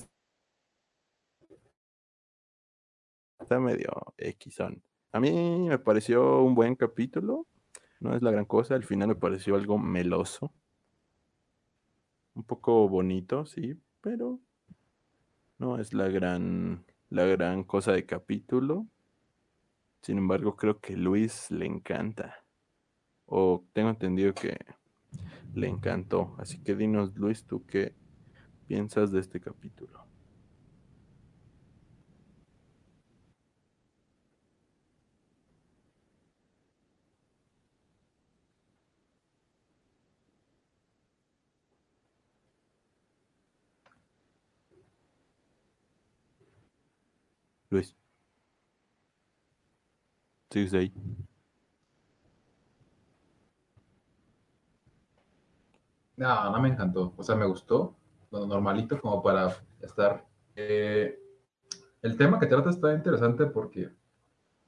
[3.40, 4.82] está medio Xon.
[5.12, 7.48] A mí me pareció un buen capítulo.
[8.00, 8.76] No es la gran cosa.
[8.76, 10.52] Al final me pareció algo meloso.
[12.34, 14.40] Un poco bonito, sí, pero
[15.58, 18.88] no es la gran, la gran cosa de capítulo.
[20.08, 22.46] Sin embargo, creo que Luis le encanta.
[23.26, 24.58] O tengo entendido que
[25.54, 26.34] le encantó.
[26.40, 27.94] Así que dinos, Luis, ¿tú qué
[28.70, 30.06] piensas de este capítulo?
[47.70, 47.94] Luis.
[50.50, 50.94] ¿Sigues ahí?
[56.16, 57.14] No, no me encantó.
[57.18, 57.96] O sea, me gustó.
[58.32, 60.26] Lo normalito como para estar.
[60.56, 61.20] eh,
[62.02, 63.90] el tema que trata está interesante porque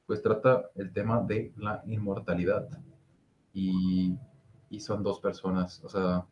[0.07, 2.69] pues trata el tema de la inmortalidad.
[3.53, 4.17] Y,
[4.69, 5.83] y son dos personas.
[5.83, 6.25] O sea,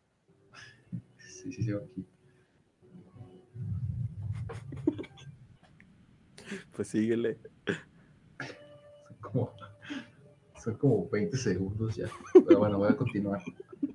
[1.18, 2.06] sí, sí, sigo aquí.
[6.74, 7.38] Pues síguele.
[9.18, 9.52] Son como,
[10.62, 12.06] son como 20 segundos ya.
[12.46, 13.42] Pero bueno, voy a continuar.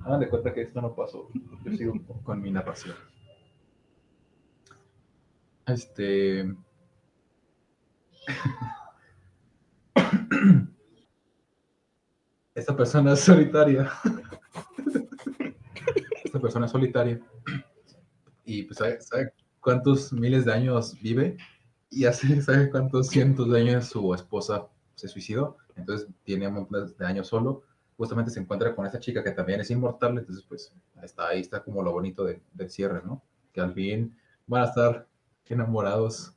[0.02, 1.30] Hagan de cuenta que esto no pasó.
[1.64, 1.94] Yo sigo
[2.24, 2.96] con mi narración.
[5.66, 6.54] Este.
[12.56, 13.90] Esta persona es solitaria.
[16.24, 17.22] Esta persona es solitaria.
[18.46, 21.38] Y pues sabe, sabe cuántos miles de años vive
[21.90, 25.58] y hace, ¿sabe cuántos cientos de años su esposa se suicidó?
[25.76, 27.64] Entonces tiene un montón de años solo.
[27.98, 31.64] Justamente se encuentra con esta chica que también es inmortal, entonces pues está ahí está
[31.64, 33.22] como lo bonito de- del cierre, ¿no?
[33.54, 34.18] Que al fin
[34.48, 35.08] van a estar
[35.46, 36.36] enamorados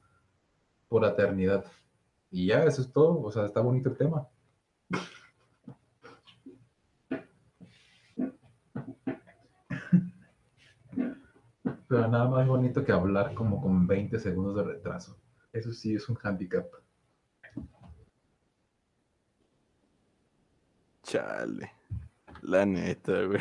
[0.89, 1.65] por la eternidad.
[2.31, 4.29] Y ya, eso es todo, o sea, está bonito el tema.
[11.89, 15.17] Pero nada más bonito que hablar como con 20 segundos de retraso.
[15.53, 16.67] Eso sí es un handicap.
[21.17, 21.73] Chale.
[22.43, 23.41] La neta, güey.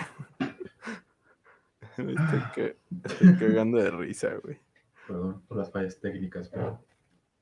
[1.97, 2.13] Me
[2.53, 4.59] estoy, estoy cagando de risa, güey.
[5.07, 6.83] Perdón por las fallas técnicas, pero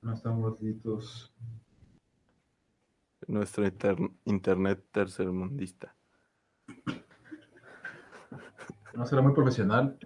[0.02, 1.34] no estamos listos.
[3.28, 5.96] Nuestro inter- internet tercermundista.
[8.94, 9.98] No será muy profesional,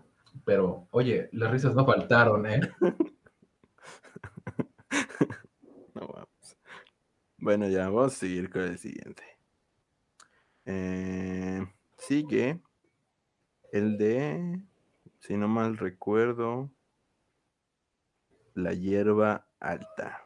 [0.46, 2.60] pero oye, las risas no faltaron, ¿eh?
[5.96, 6.58] No vamos.
[7.40, 9.37] Bueno, ya vamos a seguir con el siguiente.
[10.70, 11.66] Eh,
[11.98, 12.62] sigue
[13.72, 14.62] el de,
[15.20, 16.70] si no mal recuerdo,
[18.54, 20.26] la hierba alta.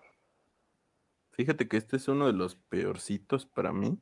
[1.32, 4.00] Fíjate que este es uno de los peorcitos para mí.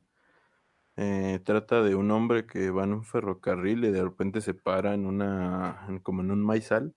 [0.96, 4.94] Eh, trata de un hombre que va en un ferrocarril y de repente se para
[4.94, 6.94] en una, como en un maizal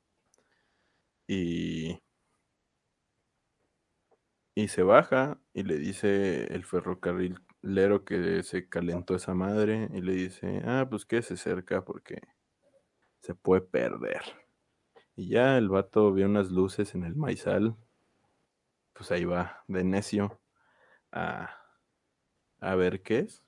[1.27, 1.99] y
[4.55, 6.63] y se baja y le dice el
[7.63, 12.21] ferrocarrilero que se calentó esa madre y le dice, ah, pues que se cerca porque
[13.21, 14.21] se puede perder.
[15.15, 17.75] Y ya el vato vio unas luces en el maizal,
[18.93, 20.41] pues ahí va de necio
[21.11, 21.57] a,
[22.59, 23.43] a ver qué es.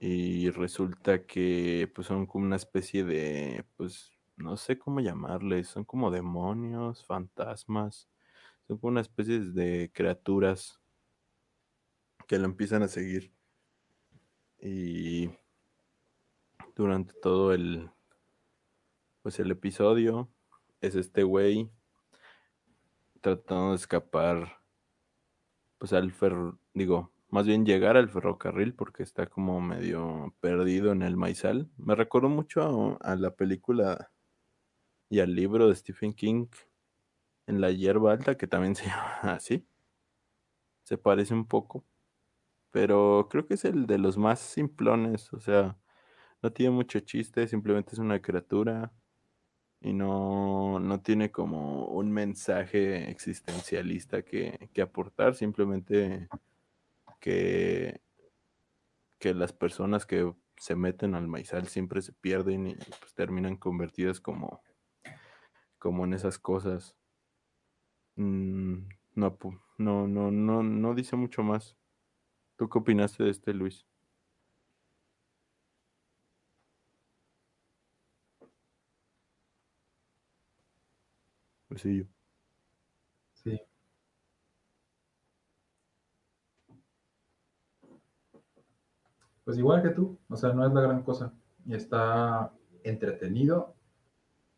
[0.00, 5.84] Y resulta que pues son como una especie de, pues no sé cómo llamarles, son
[5.84, 8.08] como demonios, fantasmas,
[8.66, 10.79] son como una especie de criaturas
[12.30, 13.32] que lo empiezan a seguir.
[14.60, 15.30] Y
[16.76, 17.90] durante todo el
[19.20, 20.30] pues el episodio
[20.80, 21.68] es este güey
[23.20, 24.60] tratando de escapar
[25.78, 31.02] pues al ferro, digo, más bien llegar al ferrocarril porque está como medio perdido en
[31.02, 31.68] el maizal.
[31.78, 34.12] Me recuerdo mucho a, a la película
[35.08, 36.46] y al libro de Stephen King
[37.48, 39.66] en la hierba alta, que también se llama así.
[40.84, 41.84] Se parece un poco,
[42.70, 45.76] pero creo que es el de los más simplones, o sea,
[46.42, 48.92] no tiene mucho chiste, simplemente es una criatura
[49.80, 56.28] y no, no tiene como un mensaje existencialista que, que aportar, simplemente
[57.20, 58.00] que,
[59.18, 64.20] que las personas que se meten al maizal siempre se pierden y pues, terminan convertidas
[64.20, 64.62] como,
[65.78, 66.96] como en esas cosas.
[68.16, 69.38] Mm, no,
[69.78, 71.79] no, no, no, no dice mucho más.
[72.60, 73.86] ¿Tú qué opinaste de este, Luis?
[81.68, 82.06] Pues sí.
[83.32, 83.58] Sí.
[89.44, 91.32] Pues igual que tú, o sea, no es la gran cosa.
[91.66, 92.52] Está
[92.84, 93.74] entretenido.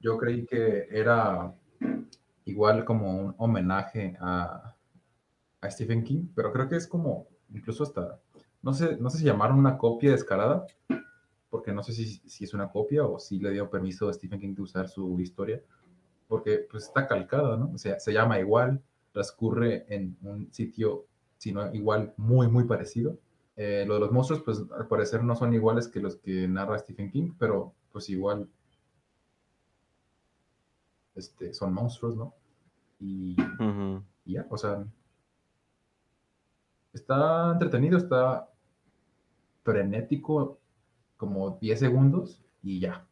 [0.01, 1.55] Yo creí que era
[2.47, 4.75] igual como un homenaje a,
[5.61, 8.21] a Stephen King, pero creo que es como, incluso hasta,
[8.63, 10.67] no sé, no sé si llamaron una copia descarada,
[11.51, 14.41] porque no sé si, si es una copia o si le dio permiso a Stephen
[14.41, 15.61] King de usar su historia,
[16.29, 17.71] porque pues está calcada, ¿no?
[17.75, 18.83] O sea, se llama igual,
[19.13, 23.19] transcurre en un sitio, sino igual, muy, muy parecido.
[23.57, 26.79] Eh, lo de los monstruos, pues al parecer no son iguales que los que narra
[26.79, 28.49] Stephen King, pero pues igual
[31.15, 32.35] este, son monstruos, ¿no?
[32.99, 33.37] Y,
[34.25, 34.87] y ya, o sea,
[36.93, 38.49] está entretenido, está
[39.63, 40.61] frenético,
[41.17, 43.07] como 10 segundos y ya.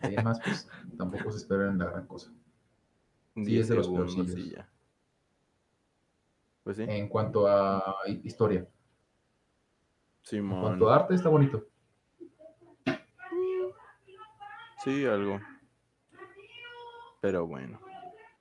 [0.00, 2.30] Además, pues tampoco se espera en la gran cosa.
[3.34, 4.38] Sí, 10 es de los peorcillos.
[4.38, 4.68] y ya.
[6.62, 8.68] Pues sí, En cuanto a hi- historia, en
[10.22, 10.60] Simón.
[10.60, 11.66] cuanto a arte, está bonito.
[14.82, 15.40] Sí, algo.
[17.20, 17.80] Pero bueno,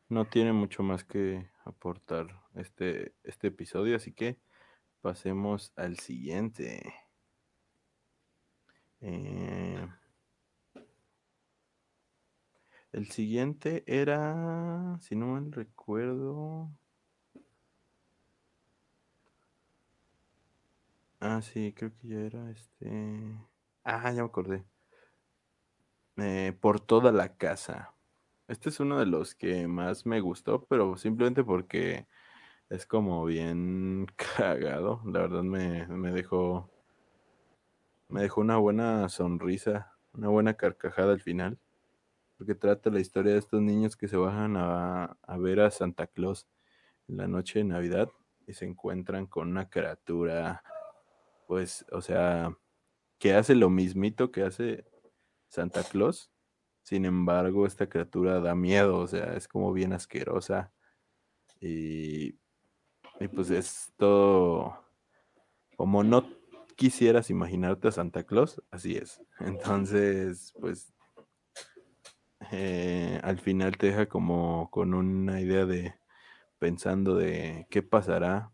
[0.10, 4.38] no tiene mucho más que aportar este, este episodio, así que
[5.02, 6.94] pasemos al siguiente.
[9.02, 9.88] Eh,
[12.94, 16.72] el siguiente era, si no mal recuerdo.
[21.20, 22.90] Ah, sí, creo que ya era este.
[23.84, 24.64] Ah, ya me acordé.
[26.18, 27.94] Eh, por toda la casa.
[28.48, 32.08] Este es uno de los que más me gustó, pero simplemente porque
[32.74, 34.08] es como bien
[34.38, 35.02] cagado.
[35.06, 36.70] La verdad me, me dejó.
[38.10, 41.60] Me dejó una buena sonrisa, una buena carcajada al final.
[42.38, 46.08] Porque trata la historia de estos niños que se bajan a, a ver a Santa
[46.08, 46.48] Claus
[47.08, 48.10] en la noche de Navidad
[48.48, 50.64] y se encuentran con una criatura,
[51.48, 52.58] pues, o sea,
[53.20, 54.86] que hace lo mismito que hace
[55.48, 56.32] Santa Claus.
[56.84, 60.74] Sin embargo, esta criatura da miedo, o sea, es como bien asquerosa.
[61.62, 62.38] Y,
[63.20, 64.84] y pues es todo
[65.76, 66.26] como no
[66.76, 69.22] quisieras imaginarte a Santa Claus, así es.
[69.40, 70.94] Entonces, pues
[72.52, 75.96] eh, al final te deja como con una idea de
[76.60, 78.52] pensando de qué pasará.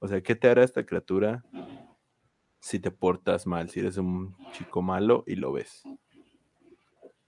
[0.00, 1.44] O sea, ¿qué te hará esta criatura
[2.60, 5.84] si te portas mal, si eres un chico malo y lo ves?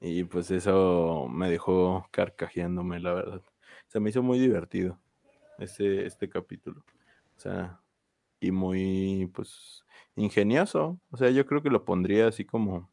[0.00, 3.42] Y pues eso me dejó carcajeándome, la verdad.
[3.86, 4.98] Se me hizo muy divertido
[5.58, 6.84] este, este capítulo.
[7.36, 7.80] O sea,
[8.40, 9.84] y muy, pues,
[10.16, 11.00] ingenioso.
[11.10, 12.90] O sea, yo creo que lo pondría así como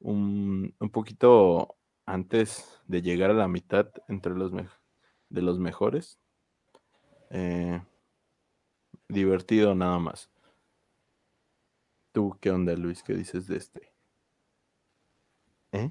[0.00, 4.52] un, un poquito antes de llegar a la mitad entre los
[5.30, 6.18] de los mejores.
[7.30, 7.82] Eh,
[9.08, 10.30] divertido nada más.
[12.12, 13.02] ¿Tú qué onda, Luis?
[13.02, 13.92] ¿Qué dices de este?
[15.72, 15.90] ¿Eh?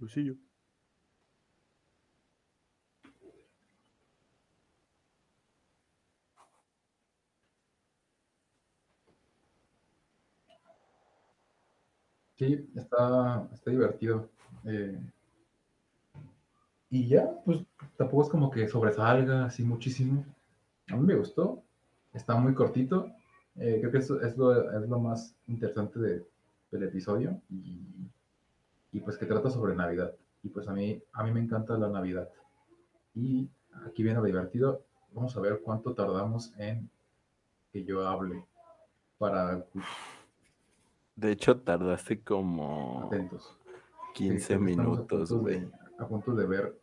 [0.00, 0.36] Luisillo.
[12.38, 14.30] Sí, está, está divertido.
[14.64, 14.98] Eh,
[16.90, 17.60] y ya, pues
[17.96, 20.24] tampoco es como que sobresalga así muchísimo.
[20.90, 21.62] A mí me gustó.
[22.12, 23.10] Está muy cortito.
[23.56, 26.26] Eh, creo que eso es lo, es lo más interesante de-
[26.70, 27.40] del episodio.
[27.50, 27.80] Y,
[28.92, 30.14] y pues que trata sobre Navidad.
[30.42, 32.28] Y pues a mí, a mí me encanta la Navidad.
[33.14, 33.48] Y
[33.86, 34.84] aquí viene lo divertido.
[35.12, 36.88] Vamos a ver cuánto tardamos en
[37.72, 38.44] que yo hable
[39.18, 39.66] para
[41.16, 43.56] De hecho, tardaste como atentos.
[44.14, 45.68] Sí, 15 creo que estamos a minutos, güey.
[45.98, 46.80] A punto de ver.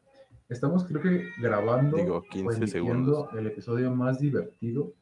[0.48, 3.34] Estamos, creo que, grabando Digo, o 15 emitiendo segundos.
[3.34, 4.94] el episodio más divertido.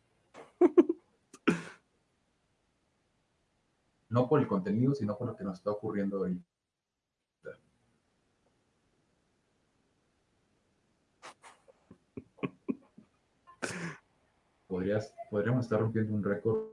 [4.09, 6.52] no por el contenido, sino por lo que nos está ocurriendo ahorita.
[14.73, 16.71] Podrías, podríamos estar rompiendo un récord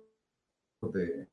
[0.81, 1.28] de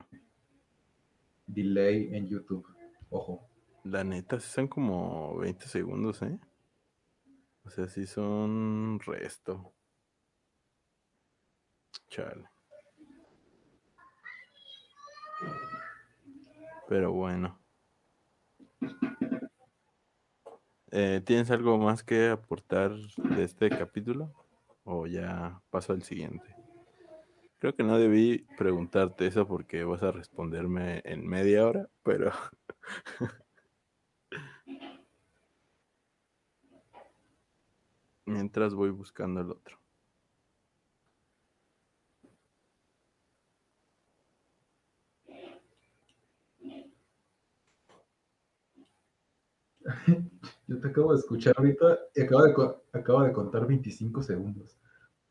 [1.46, 2.68] delay en YouTube.
[3.10, 3.48] Ojo.
[3.86, 6.38] La neta, sí son como 20 segundos, ¿eh?
[7.64, 9.72] O sea, sí son resto.
[12.10, 12.50] Chale.
[16.90, 17.58] Pero bueno.
[20.92, 24.34] Eh, ¿Tienes algo más que aportar de este capítulo?
[24.84, 26.57] ¿O ya paso al siguiente?
[27.60, 32.32] Creo que no debí preguntarte eso porque vas a responderme en media hora, pero
[38.28, 39.80] Mientras voy buscando el otro.
[50.68, 54.78] Yo te acabo de escuchar ahorita y acabo de, acabo de contar 25 segundos.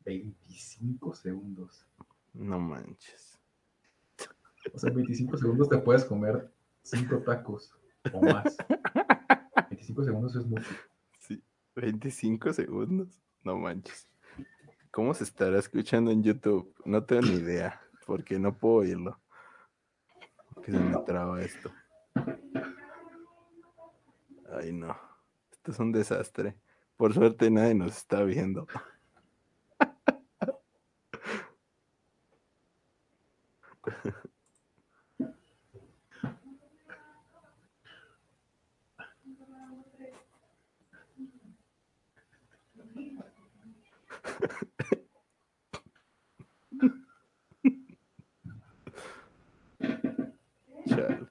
[0.07, 1.87] 25 segundos.
[2.39, 3.39] No manches.
[4.75, 6.53] O sea, en 25 segundos te puedes comer
[6.83, 7.73] 5 tacos
[8.13, 8.57] o más.
[9.71, 10.71] 25 segundos es mucho.
[11.19, 11.43] Sí,
[11.75, 13.23] 25 segundos.
[13.43, 14.09] No manches.
[14.91, 16.75] ¿Cómo se estará escuchando en YouTube?
[16.85, 19.19] No tengo ni idea, porque no puedo oírlo.
[20.63, 21.73] Que se me traba esto.
[24.53, 24.97] Ay, no.
[25.53, 26.57] Esto es un desastre.
[26.97, 28.67] Por suerte nadie nos está viendo.
[50.87, 51.27] Chale.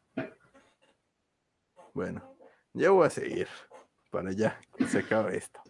[1.94, 2.36] Bueno,
[2.76, 3.48] ya voy a seguir
[4.12, 5.62] para ya que se acabe esto.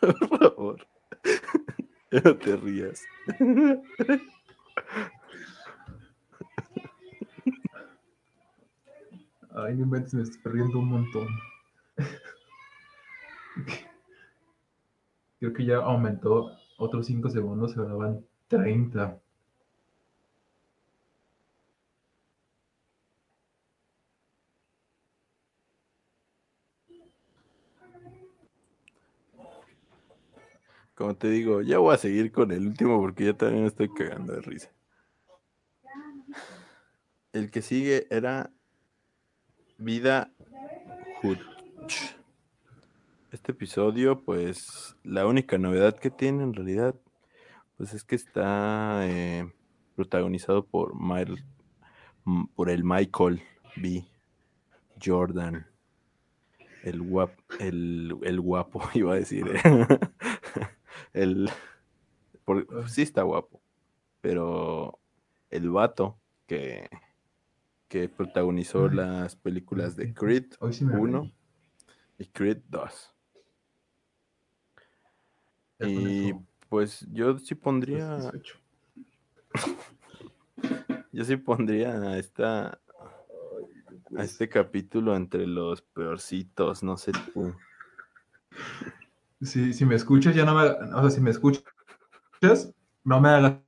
[0.00, 0.86] Por favor,
[2.10, 3.02] no te rías.
[9.54, 11.28] Ay, me estoy perdiendo un montón.
[15.38, 19.20] Creo que ya aumentó otros 5 segundos, ahora van 30.
[30.94, 34.34] Como te digo, ya voy a seguir con el último porque ya también estoy cagando
[34.34, 34.70] de risa.
[37.32, 38.50] El que sigue era
[39.78, 40.30] Vida
[41.22, 41.59] Hutch.
[43.32, 46.94] Este episodio, pues, la única novedad que tiene en realidad,
[47.76, 49.50] pues es que está eh,
[49.94, 51.44] protagonizado por Mile-
[52.26, 53.40] m- por el Michael
[53.76, 54.04] B.
[55.02, 55.66] Jordan.
[56.82, 59.46] El guapo, el, el guapo, iba a decir.
[59.48, 59.60] eh.
[61.12, 61.48] el,
[62.44, 63.62] por- sí está guapo,
[64.20, 64.98] pero
[65.50, 66.88] el vato que,
[67.88, 71.34] que protagonizó las películas de Creed Hoy sí me 1 reí.
[72.18, 73.14] y Creed 2.
[75.82, 76.32] Y
[76.68, 78.32] pues yo sí pondría,
[81.12, 82.80] yo sí pondría a esta
[84.16, 87.54] a este capítulo entre los peorcitos, no sé tú.
[89.40, 90.62] Si, si me escuchas, ya no me.
[90.62, 91.64] O sea, si me escuchas,
[93.04, 93.60] no me hagas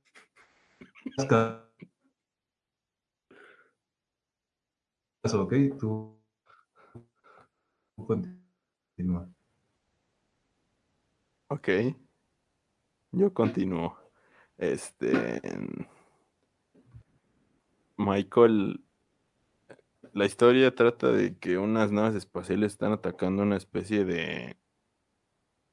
[5.33, 5.53] ¿ok?
[5.79, 6.19] Tú.
[7.95, 9.29] tú continúa.
[11.47, 11.69] Ok.
[13.13, 13.95] Yo continúo.
[14.57, 15.39] Este.
[17.95, 18.83] Michael.
[20.13, 24.57] La historia trata de que unas naves espaciales están atacando una especie de.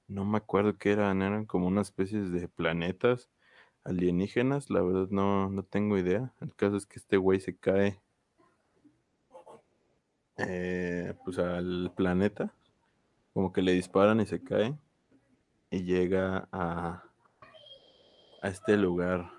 [0.07, 3.31] No me acuerdo qué eran, eran como unas especies de planetas
[3.85, 6.35] alienígenas, la verdad no, no tengo idea.
[6.43, 8.01] El caso es que este güey se cae
[10.37, 12.53] eh, pues al planeta,
[13.33, 14.77] como que le disparan y se cae
[15.71, 17.10] y llega a,
[18.43, 19.31] a este lugar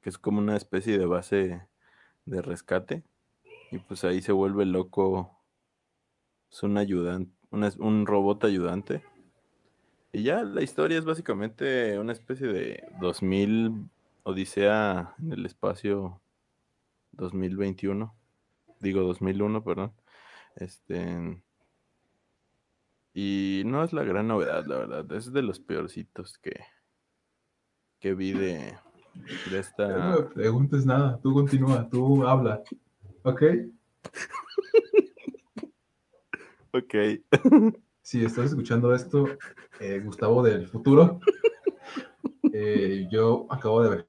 [0.00, 1.66] que es como una especie de base
[2.24, 3.02] de rescate
[3.70, 5.38] y pues ahí se vuelve loco
[6.50, 9.02] es un ayudante un robot ayudante
[10.12, 13.90] y ya la historia es básicamente una especie de 2000
[14.24, 16.20] Odisea en el espacio
[17.12, 18.14] 2021
[18.80, 19.92] digo 2001 perdón
[20.56, 21.42] este
[23.14, 25.12] y no es la gran novedad, la verdad.
[25.12, 26.64] Es de los peorcitos que,
[28.02, 28.74] que vi de,
[29.48, 29.86] de esta.
[29.86, 32.60] No me preguntes nada, tú continúa, tú habla.
[33.22, 33.42] ¿Ok?
[36.74, 36.94] Ok.
[38.00, 39.26] Si estás escuchando esto,
[39.78, 41.20] eh, Gustavo del futuro,
[42.50, 44.06] eh, yo acabo de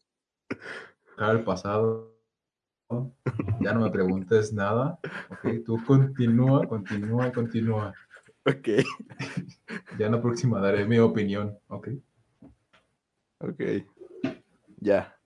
[1.18, 2.16] viajar al pasado.
[3.60, 4.98] Ya no me preguntes nada.
[5.30, 5.66] ¿ok?
[5.66, 7.94] Tú continúa, continúa, continúa.
[8.46, 8.68] Ok.
[10.00, 11.60] Ya en la próxima daré mi opinión.
[11.68, 11.90] ¿Ok?
[13.44, 13.62] Ok.
[14.78, 15.20] Ya.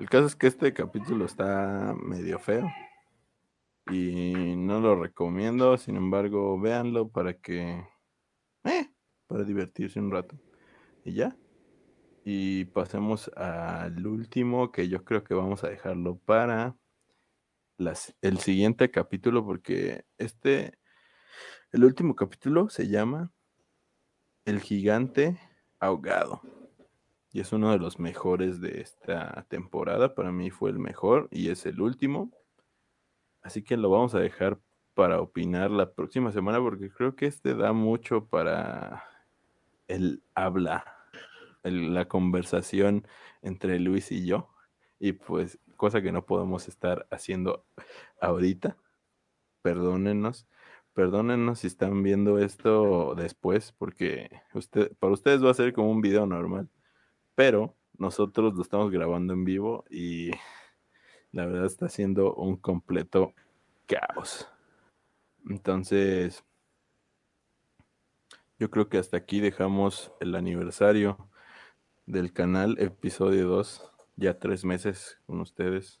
[0.00, 2.66] El caso es que este capítulo está medio feo.
[3.90, 5.76] Y no lo recomiendo.
[5.76, 7.84] Sin embargo, véanlo para que.
[8.64, 8.90] Eh,
[9.26, 10.40] para divertirse un rato.
[11.04, 11.36] Y ya.
[12.24, 16.74] Y pasemos al último, que yo creo que vamos a dejarlo para
[17.76, 20.78] las, el siguiente capítulo, porque este,
[21.70, 23.30] el último capítulo se llama
[24.46, 25.38] El gigante
[25.78, 26.40] ahogado.
[27.36, 30.14] Y es uno de los mejores de esta temporada.
[30.14, 32.32] Para mí fue el mejor y es el último.
[33.42, 34.58] Así que lo vamos a dejar
[34.94, 39.04] para opinar la próxima semana porque creo que este da mucho para
[39.86, 40.86] el habla
[41.62, 43.06] la conversación
[43.42, 44.48] entre Luis y yo.
[44.98, 47.66] Y pues, cosa que no podemos estar haciendo
[48.18, 48.78] ahorita.
[49.60, 50.48] Perdónenos.
[50.94, 56.00] Perdónenos si están viendo esto después, porque usted, para ustedes va a ser como un
[56.00, 56.70] video normal.
[57.36, 60.30] Pero nosotros lo estamos grabando en vivo y
[61.32, 63.34] la verdad está siendo un completo
[63.86, 64.48] caos.
[65.48, 66.42] Entonces,
[68.58, 71.28] yo creo que hasta aquí dejamos el aniversario
[72.06, 76.00] del canal, episodio 2, ya tres meses con ustedes.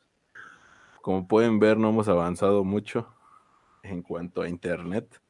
[1.02, 3.12] Como pueden ver, no hemos avanzado mucho
[3.82, 5.20] en cuanto a internet,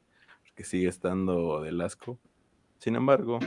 [0.55, 2.17] que sigue estando del asco.
[2.79, 3.39] Sin embargo,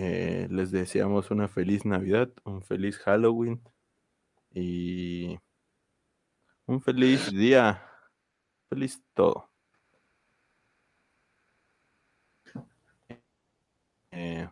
[0.00, 3.60] eh, les deseamos una feliz Navidad, un feliz Halloween
[4.52, 5.36] y
[6.66, 7.84] un feliz día.
[8.68, 9.50] Feliz todo.
[14.12, 14.48] Eh,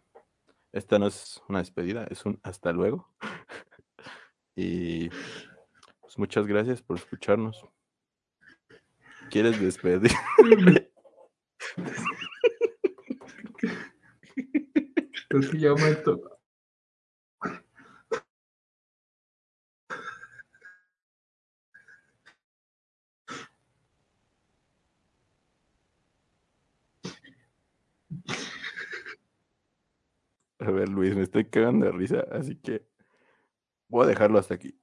[0.73, 3.09] esta no es una despedida, es un hasta luego.
[4.57, 5.11] y
[6.01, 7.65] pues muchas gracias por escucharnos.
[9.31, 10.11] ¿Quieres despedir?
[15.41, 15.95] Que ya me
[30.59, 32.87] A ver, Luis, me estoy cagando de risa, así que
[33.89, 34.75] voy a dejarlo hasta aquí.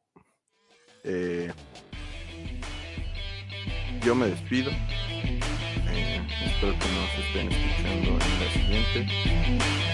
[1.04, 1.52] Eh,
[4.06, 4.70] yo me despido.
[4.70, 9.93] Eh, espero que nos estén escuchando en la siguiente.